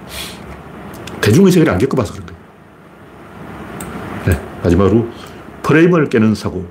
[1.21, 2.15] 대중의 세계를 안 겪어봐서.
[2.15, 2.21] 네,
[4.63, 5.09] 마지막으로
[5.63, 6.67] 프레임을 깨는 사고.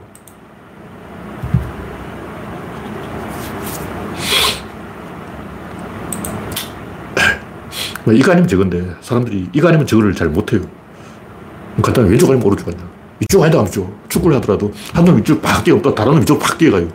[8.04, 10.62] 뭐 아니면 저건데 사람들이 아니면 저거를 잘 못해요.
[11.82, 12.82] 간단히 왼쪽 아니면 오른쪽 아니야.
[13.20, 13.70] 이쪽 아니다 하면
[14.10, 16.88] 축구를 하더라도 한 놈이 이쪽 팍 뛰어 또 다른 놈이 이쪽 팍 뛰어가요.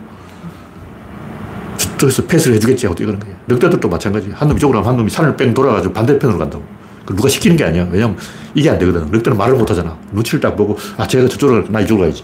[1.77, 3.35] 저쪽에서 패스를 해주겠지 하고 뛰어가는 거예요.
[3.47, 4.31] 늑대들도 마찬가지.
[4.31, 6.63] 한 놈이 이쪽으로 하면 한 놈이 산을 뺑 돌아가지고 반대편으로 간다고.
[7.07, 7.87] 누가 시키는 게 아니야.
[7.91, 8.17] 왜냐면
[8.55, 9.05] 이게 안 되거든.
[9.11, 9.97] 늑대는 말을 못 하잖아.
[10.11, 12.23] 눈치를 딱 보고 아, 쟤가 저쪽으로 가, 나 이쪽으로 가야지.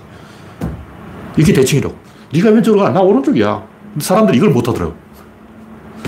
[1.38, 1.96] 이게 대칭이라고.
[2.34, 2.90] 네가 왼쪽으로 가.
[2.92, 3.64] 나 오른쪽이야.
[4.00, 4.94] 사람들이 이걸 못 하더라고.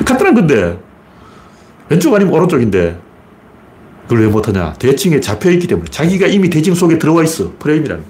[0.05, 0.79] 간단한 건데.
[1.89, 2.99] 왼쪽 아니면 오른쪽인데.
[4.03, 4.73] 그걸 왜 못하냐.
[4.73, 5.89] 대칭에 잡혀있기 때문에.
[5.89, 7.51] 자기가 이미 대칭 속에 들어와 있어.
[7.59, 8.03] 프레임이라는.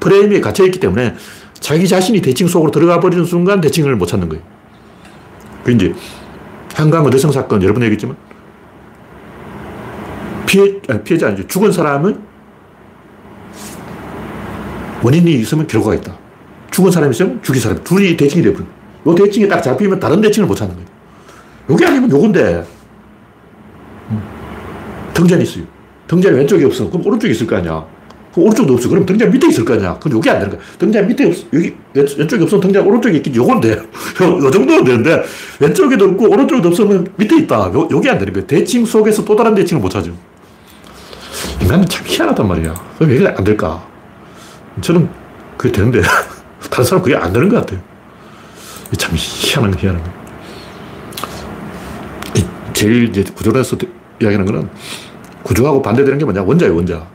[0.00, 1.14] 프레임에 갇혀있기 때문에
[1.54, 4.44] 자기 자신이 대칭 속으로 들어가 버리는 순간 대칭을 못 찾는 거예요.
[5.64, 5.92] 그 이제
[6.74, 8.16] 한강 어대성 사건 여러 번 얘기했지만
[10.46, 11.46] 피해, 아니, 피해자 아니죠.
[11.46, 12.18] 죽은 사람은
[15.02, 16.16] 원인이 있으면 결과가 있다.
[16.70, 17.82] 죽은 사람이 있으면 죽인 사람.
[17.84, 18.64] 둘이 대칭이 되버려.
[19.06, 20.88] 요 대칭이 딱 잡히면 다른 대칭을 못 찾는 거예요.
[21.70, 22.64] 요게 아니면 요건데.
[25.14, 25.64] 등잔이 있어요.
[26.08, 26.88] 등잔이 왼쪽에 없어.
[26.90, 27.86] 그럼 오른쪽에 있을 거 아니야.
[28.36, 28.88] 오른쪽도 없어.
[28.88, 29.98] 그럼 등잔 밑에 있을 거 아니야.
[29.98, 30.60] 그럼 요게 안 되는 거야.
[30.78, 31.44] 등잔 밑에 없어.
[31.54, 33.38] 여기 왼 쪽에 없으면 등잔 오른쪽에 있겠지.
[33.38, 33.72] 요건 데.
[34.20, 35.22] 요, 요 정도는 되는데
[35.58, 37.72] 왼쪽에도 없고 오른쪽에도 없으면 밑에 있다.
[37.72, 38.44] 요, 요게 안 되는 거야.
[38.44, 40.10] 대칭 속에서 또 다른 대칭을 못 찾아.
[41.60, 42.74] 인간은 참 희한하단 말이야.
[43.00, 43.86] 왜안 될까?
[44.80, 45.08] 저는
[45.56, 46.02] 그게 되는데,
[46.70, 47.80] 다른 사람 그게 안 되는 것 같아요.
[48.96, 50.10] 참 희한한 거, 희한한 거.
[52.72, 53.76] 제일 이제 구조론에서
[54.20, 54.68] 이야기하는 거는
[55.42, 56.42] 구조하고 반대되는 게 뭐냐?
[56.42, 57.06] 원자예요, 원자.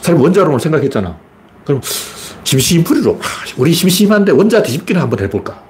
[0.00, 1.16] 사람이 원자론을 생각했잖아.
[1.64, 1.80] 그럼
[2.44, 3.18] 심심풀이로,
[3.56, 5.60] 우리 심심한데 원자 뒤집기는 한번 해볼까?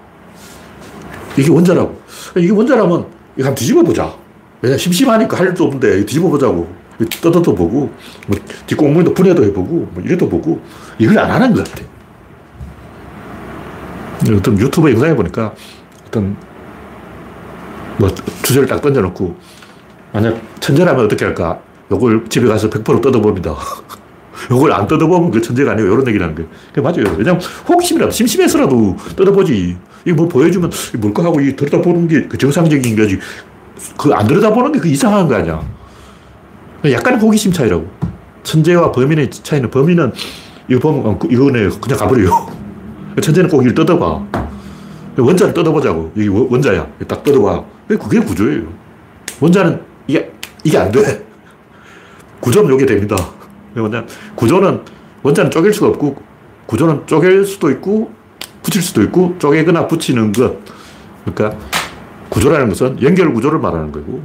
[1.37, 2.01] 이게 원자라고.
[2.37, 3.07] 이게 원자라면
[3.37, 4.15] 이거 한번 뒤집어 보자.
[4.61, 6.69] 왜냐, 심심하니까 할 일도 없는데 뒤집어 보자고.
[7.09, 7.91] 떠도 보고,
[8.27, 10.61] 뭐, 뒷공무원도 분해도 해보고, 뭐, 이래도 보고,
[10.99, 11.83] 이걸 안 하는 것 같아.
[14.37, 15.55] 어떤 유튜브 영상에 보니까
[16.07, 16.37] 어떤
[17.99, 18.09] 뭐
[18.43, 19.35] 주제를 딱 던져놓고,
[20.13, 21.61] 만약 천재라면 어떻게 할까?
[21.91, 23.55] 요걸 집에 가서 100% 뜯어봅니다.
[24.51, 26.49] 요걸 안 뜯어보면 그 천재가 아니고 이런 얘기를 하는 거예요.
[26.73, 27.17] 그게 맞아요.
[27.19, 29.77] 왜냐면 호기심이라도, 심심해서라도 뜯어보지.
[30.07, 33.19] 이거 뭐 보여주면 뭘까 하고 이 들여다보는 게 그 정상적인 거지.
[33.99, 35.63] 그 안 들여다보는 게 그 이상한 거 아니야.
[36.85, 37.89] 약간의 호기심 차이라고.
[38.43, 40.13] 천재와 범인의 차이는 범인은
[40.69, 42.49] 이거 보면 이거네 그냥 가버려요.
[43.21, 44.27] 천재는 꼭 이걸 뜯어봐.
[45.19, 46.13] 원자를 뜯어보자고.
[46.15, 46.87] 이게 원자야.
[47.07, 47.65] 딱 뜯어봐.
[47.89, 48.63] 그게 구조예요.
[49.41, 50.33] 원자는 이게,
[50.65, 51.27] 이게 안 돼.
[52.41, 53.17] 구조는 이게 됩니다.
[53.75, 54.05] 뭐냐.
[54.35, 54.81] 구조는
[55.23, 56.17] 원자는 쪼갤 수가 없고
[56.67, 58.13] 구조는 쪼갤 수도 있고
[58.63, 60.57] 붙일 수도 있고 쪼개거나 붙이는 것.
[61.25, 61.59] 그러니까
[62.31, 64.23] 구조라는 것은 연결 구조를 말하는 거고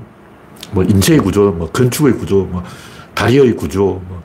[0.76, 2.62] 뭐 인체의 구조, 뭐 건축의 구조, 뭐
[3.14, 4.22] 다리의 구조, 뭐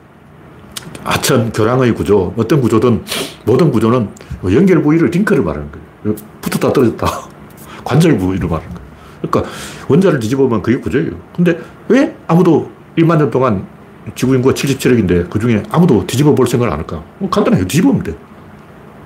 [1.05, 3.03] 하천, 교량의 구조, 어떤 구조든
[3.45, 4.09] 모든 구조는
[4.41, 6.15] 뭐 연결 부위를 링크를 말하는 거예요.
[6.41, 7.07] 붙었다 떨어졌다.
[7.85, 8.91] 관절 부위를 말하는 거예요.
[9.21, 9.53] 그러니까
[9.87, 11.11] 원자를 뒤집어보면 그게 구조예요.
[11.33, 13.65] 근데 왜 아무도 1만 년 동안
[14.13, 17.01] 지구 인구가 77억인데 그 중에 아무도 뒤집어 볼 생각을 안 할까?
[17.17, 17.65] 뭐 간단해요.
[17.65, 18.13] 뒤집으면 돼.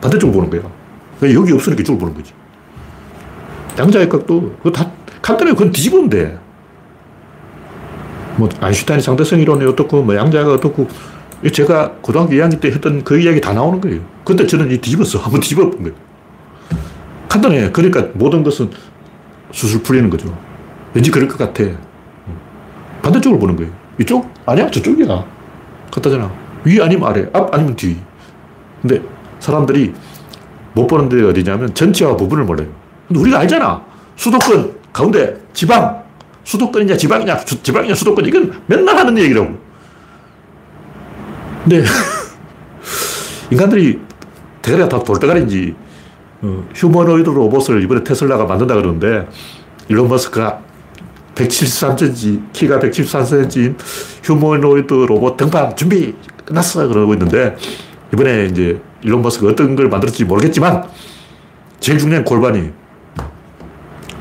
[0.01, 0.49] 반대쪽 보는.
[1.21, 2.33] 왜 여기 없으니까 이쪽을 보는 거지.
[3.77, 4.89] 양자의 각도, 그거 다
[5.21, 5.55] 간단해요.
[5.55, 6.39] 그건 뒤집으면 돼.
[8.37, 10.87] 뭐 아인슈타인의 상대성 이론이 어떻고 뭐 양자가 어떻고
[11.51, 14.01] 제가 고등학교 2학년 때 했던 그 이야기 다 나오는 거예요.
[14.23, 15.19] 근데 저는 이 뒤집었어.
[15.23, 15.95] 한번 뒤집어 본 거예요.
[17.29, 17.71] 간단해.
[17.71, 18.69] 그러니까 모든 것은
[19.51, 20.35] 수술 풀리는 거죠.
[20.93, 21.63] 왠지 그럴 것 같아.
[23.01, 23.71] 반대쪽을 보는 거예요.
[23.99, 24.29] 이쪽?
[24.45, 25.25] 아니야, 저쪽이야.
[25.91, 26.31] 같다잖아.
[26.63, 27.97] 위 아니면 아래, 앞 아니면 뒤.
[28.81, 29.01] 근데
[29.39, 29.93] 사람들이
[30.73, 32.67] 못 보는 데 어디냐면 전체와 부분을 몰라요.
[33.07, 33.81] 근데 우리가 알잖아.
[34.15, 36.04] 수도권, 가운데, 지방,
[36.45, 39.57] 수도권이냐 지방이냐 지방이냐 수도권 이건 맨날 하는 얘기라고.
[41.63, 41.83] 근데
[43.51, 43.99] 인간들이
[44.61, 45.75] 대가리가 다 돌대가리인지
[46.41, 49.27] 어, 휴머노이드 로봇을 이번에 테슬라가 만든다 그러는데
[49.89, 50.61] 일론 머스크가
[51.33, 53.75] 173cm, 키가 173cm인
[54.23, 56.13] 휴머노이드 로봇 등판 준비
[56.45, 57.55] 끝났어 그러고 있는데
[58.13, 60.83] 이번에 이제 일론 머스크가 어떤 걸 만들었지 모르겠지만
[61.79, 62.71] 제일 중요한 골반이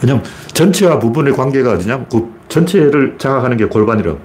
[0.03, 0.25] 왜냐면
[0.55, 2.07] 전체와 부분의 관계가 어디냐?
[2.11, 4.19] 그 전체를 장악하는 게 골반이라고.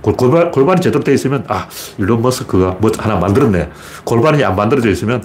[0.00, 3.70] 골반, 골반이 제대로 되어 있으면, 아, 일론 머스크가 뭐 하나 만들었네.
[4.04, 5.22] 골반이 안 만들어져 있으면,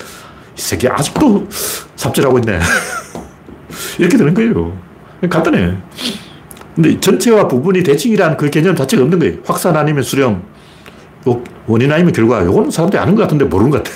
[0.57, 1.47] 이 새끼 아직도
[1.95, 2.59] 삽질하고 있네.
[3.97, 4.77] 이렇게 되는 거예요.
[5.29, 5.77] 간단해.
[6.75, 9.35] 근데 전체와 부분이 대칭이라는 그 개념 자체가 없는 거예요.
[9.45, 10.43] 확산 아니면 수렴,
[11.67, 12.43] 원인 아니면 결과.
[12.43, 13.95] 요거는 사람들이 아는 것 같은데 모르는 것 같아.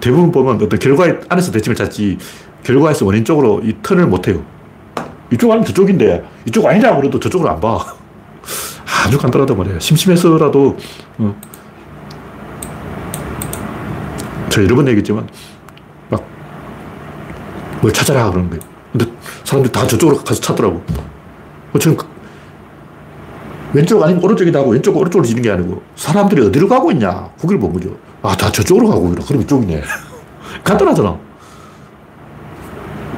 [0.00, 2.18] 대부분 보면 어떤 결과 안에서 대칭을 찾지,
[2.64, 4.44] 결과에서 원인 쪽으로 이 턴을 못 해요.
[5.32, 7.78] 이쪽 아니면 저쪽인데, 이쪽 아니라고 그래도 저쪽으로 안 봐.
[9.04, 9.80] 아주 간단하단 말이에요.
[9.80, 10.76] 심심해서라도,
[11.18, 11.36] 어.
[14.48, 15.28] 저 여러 번 얘기했지만,
[16.08, 16.24] 막,
[17.80, 18.62] 뭘 찾아라 그러는 거예요.
[18.92, 19.06] 근데
[19.44, 20.82] 사람들이 다 저쪽으로 가서 찾더라고.
[21.78, 22.06] 저는 그
[23.74, 27.28] 왼쪽 아니면 오른쪽이다 하고 왼쪽 오른쪽으로 지는 게 아니고 사람들이 어디로 가고 있냐.
[27.38, 27.90] 거기를 본 거죠.
[28.22, 29.26] 아, 다 저쪽으로 가고 있구나.
[29.26, 29.82] 그럼 이쪽이네.
[30.64, 31.18] 간단하잖아.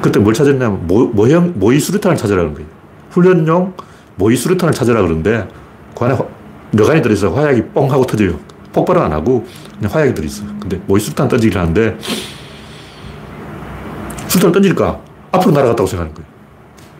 [0.01, 2.67] 그때 뭘 찾았냐면 모, 모형, 모의 수류탄을 찾으라는 거예요.
[3.11, 3.73] 훈련용
[4.15, 5.47] 모의 수류탄을 찾으라 그러는데
[5.97, 6.17] 그 안에
[6.71, 8.39] 뇌관이 들어있어 화약이 뻥 하고 터져요.
[8.73, 9.45] 폭발은 안 하고
[9.77, 10.43] 그냥 화약이 들어있어.
[10.59, 11.97] 근데 모의 수류탄 던지기를 하는데
[14.27, 14.99] 수류탄을 던질까?
[15.31, 16.29] 앞으로 날아갔다고 생각하는 거예요.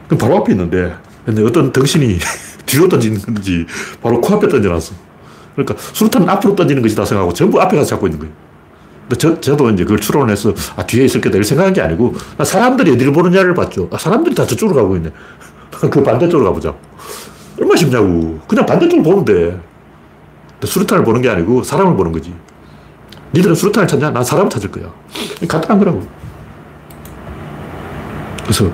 [0.07, 0.93] 그럼 바로 앞에 있는데
[1.25, 2.17] 근데 어떤 덩신이
[2.65, 3.65] 뒤로 던지는 건지
[4.01, 4.93] 바로 코앞에 던져놨어.
[5.55, 8.33] 그러니까 수류탄은 앞으로 던지는 것이다 생각하고 전부 앞에 가서 잡고 있는 거예요.
[9.17, 13.53] 저, 저도 이제 그걸 추론해서 아, 뒤에 있을 게다 생각한 게 아니고 사람들이 어디를 보느냐를
[13.53, 13.89] 봤죠.
[13.91, 15.11] 아, 사람들이 다 저쪽으로 가고 있네.
[15.71, 16.73] 그 반대쪽으로 가보자.
[17.59, 18.39] 얼마나 쉽냐고.
[18.47, 19.59] 그냥 반대쪽으로 보면 돼.
[20.63, 22.33] 수류탄을 보는 게 아니고 사람을 보는 거지.
[23.33, 24.11] 니들은 수류탄을 찾냐?
[24.11, 24.91] 난 사람을 찾을 거야.
[25.47, 26.03] 간단한 거라고.
[28.43, 28.71] 그래서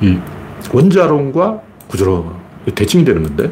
[0.00, 0.18] 이
[0.72, 2.34] 원자론과 구조론
[2.74, 3.50] 대칭이 되는 건데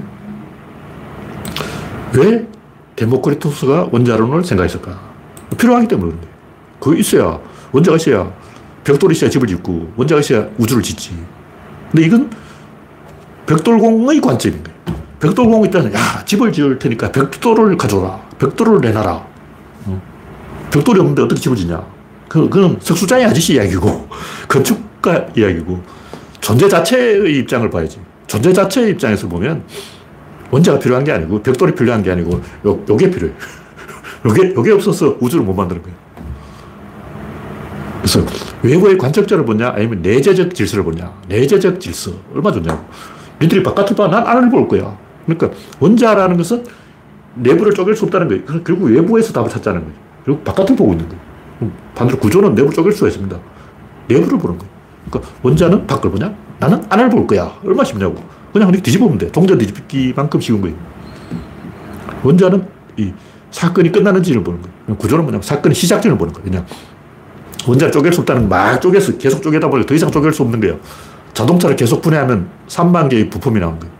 [2.14, 2.46] 왜
[2.96, 5.11] 데모크리토스가 원자론을 생각했을까?
[5.56, 6.28] 필요하기 때문에 그런데
[6.78, 7.38] 그거 있어야
[7.72, 8.32] 원자가 있어야
[8.84, 11.16] 벽돌이 있어야 집을 짓고 원자가 있어야 우주를 짓지.
[11.90, 12.30] 근데 이건
[13.46, 15.02] 벽돌공의 관점인 거예요.
[15.20, 18.20] 벽돌공이 있다는 야 집을 지을 테니까 벽돌을 가져라.
[18.38, 19.26] 벽돌을 내놔라.
[20.72, 21.84] 벽돌이 없는데 어떻게 집을 짓냐?
[22.28, 24.08] 그, 그건 석수장의 아저씨 이야기고
[24.48, 25.82] 건축가 이야기고
[26.40, 28.00] 존재 자체의 입장을 봐야지.
[28.26, 29.62] 존재 자체의 입장에서 보면
[30.50, 33.32] 원자가 필요한 게 아니고 벽돌이 필요한 게 아니고 요, 요게 필요해.
[34.24, 35.96] 요게, 요게 없어서 우주를 못 만드는 거예요.
[37.98, 38.20] 그래서
[38.62, 41.12] 외부의 관측자를 보냐 아니면 내재적 질서를 보냐.
[41.28, 42.12] 내재적 질서.
[42.34, 42.84] 얼마 좋냐고.
[43.40, 44.08] 니들이 바깥을 봐.
[44.08, 44.96] 난 안을 볼 거야.
[45.26, 45.50] 그러니까
[45.80, 46.64] 원자라는 것은
[47.34, 48.44] 내부를 쪼갤 수 없다는 거예요.
[48.64, 49.94] 결국 외부에서 답을 찾자는 거예요.
[50.24, 51.72] 그리고 바깥을 보고 있는 거예요.
[51.94, 53.36] 반대로 구조는 내부를 쪼갤 수가 있습니다.
[54.08, 54.72] 내부를 보는 거예요.
[55.08, 56.34] 그러니까 원자는 밖을 보냐?
[56.58, 57.52] 나는 안을 볼 거야.
[57.64, 58.16] 얼마 쉽냐고.
[58.52, 59.30] 그냥 이렇게 뒤집으면 돼.
[59.32, 60.76] 동전 뒤집기만큼 쉬운 거예요.
[62.22, 62.66] 원자는
[62.98, 63.12] 이
[63.52, 64.96] 사건이 끝나는지를 보는 거예요.
[64.96, 66.44] 구조는 뭐냐면 사건의 시작점을 보는 거예요.
[66.44, 66.66] 그냥
[67.66, 70.78] 원자를 쪼갤 수 없다는 막 쪼개서 계속 쪼개다 보니까 더 이상 쪼갤 수 없는 거예요.
[71.34, 73.94] 자동차를 계속 분해하면 3만 개의 부품이 나온 거예요.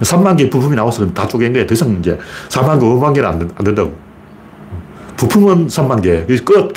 [0.00, 1.66] 3만 개의 부품이 나와서 다 쪼갠 거예요.
[1.66, 2.18] 더 이상 이제
[2.48, 3.94] 4만 개, 5만 개는 안, 안 된다고.
[5.16, 6.24] 부품은 3만 개.
[6.44, 6.72] 끝.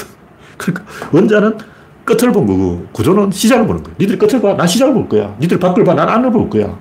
[0.58, 1.58] 그러니까 원자는
[2.04, 3.94] 끝을 본 거고 구조는 시작을 보는 거야.
[4.00, 4.54] 니들 끝을 봐.
[4.56, 5.36] 난 시작을 볼 거야.
[5.40, 5.94] 니들 밖을 봐.
[5.94, 6.78] 난 안을 볼 거야.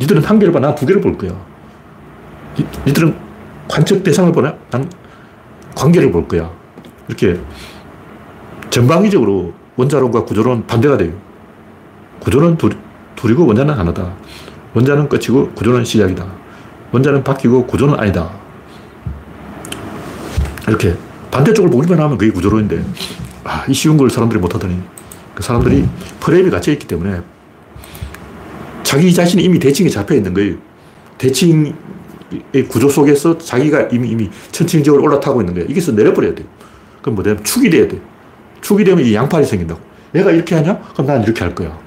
[0.00, 0.60] 니들은 한 개를 봐.
[0.60, 1.30] 난 두 개를 볼 거야.
[2.58, 3.14] 니, 니들은
[3.68, 4.54] 관측 대상을 보나?
[4.70, 4.90] 난
[5.74, 6.50] 관계를 볼 거야.
[7.08, 7.40] 이렇게
[8.70, 11.12] 전방위적으로 원자론과 구조론 반대가 돼요.
[12.20, 12.72] 구조는 둘,
[13.16, 14.14] 둘이고 원자는 하나다.
[14.74, 16.26] 원자는 끝이고 구조는 시작이다.
[16.92, 18.30] 원자는 바뀌고 구조는 아니다.
[20.68, 20.96] 이렇게
[21.30, 22.84] 반대쪽을 보기만 하면 그게 구조론인데
[23.44, 24.80] 아, 이 쉬운 걸 사람들이 못하더니
[25.34, 25.86] 그 사람들이
[26.20, 27.20] 프레임이 갇혀있기 때문에
[28.82, 30.54] 자기 자신이 이미 대칭에 잡혀 있는 거예요.
[31.18, 31.74] 대칭
[32.52, 35.68] 의 구조 속에서 자기가 이미 이미 천칭적으로 올라타고 있는 거예요.
[35.68, 36.46] 이게서 내려버려야 돼요.
[37.02, 38.00] 그럼 뭐 되면 축이 돼야 돼.
[38.60, 39.80] 축이 되면 이 양팔이 생긴다고.
[40.14, 40.78] 얘가 이렇게 하냐?
[40.92, 41.78] 그럼 난 이렇게 할 거야.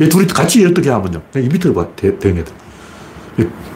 [0.00, 1.22] 얘 둘이 같이 어떻게 하면요?
[1.36, 2.52] 이 밑으로 봐, 대, 대응해야 돼.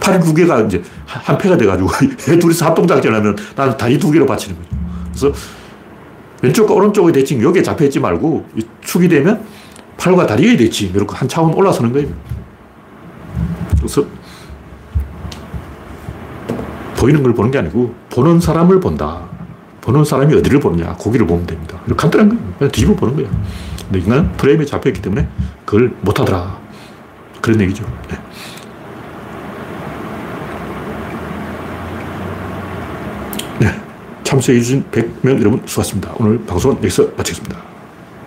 [0.00, 1.90] 팔 두 개가 이제 한 패가 돼가지고
[2.32, 4.68] 얘 둘이서 합동작전을 하면 나는 다리 두 개로 받치는 거죠.
[5.10, 5.32] 그래서
[6.42, 8.46] 왼쪽과 오른쪽의 대칭 여기에 잡혀있지 말고
[8.80, 9.44] 축이 되면
[9.98, 12.08] 팔과 다리의 대칭 이렇게 한 차원 올라서는 거예요.
[13.76, 14.04] 그래서
[17.00, 19.22] 보이는 걸 보는 게 아니고 보는 사람을 본다.
[19.80, 21.80] 보는 사람이 어디를 보느냐 고기를 보면 됩니다.
[21.96, 22.54] 간단한 거예요.
[22.58, 23.30] 그냥 뒤집어 보는 거예요.
[23.84, 25.26] 근데 인간은 프레임에 잡혀있기 때문에
[25.64, 26.58] 그걸 못하더라.
[27.40, 27.84] 그런 얘기죠.
[28.10, 28.18] 네.
[34.30, 36.14] 참석해주신 100명 여러분 수고하셨습니다.
[36.18, 37.56] 오늘 방송은 여기서 마치겠습니다.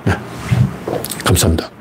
[0.05, 0.13] 네.
[1.23, 1.72] 감사합니다.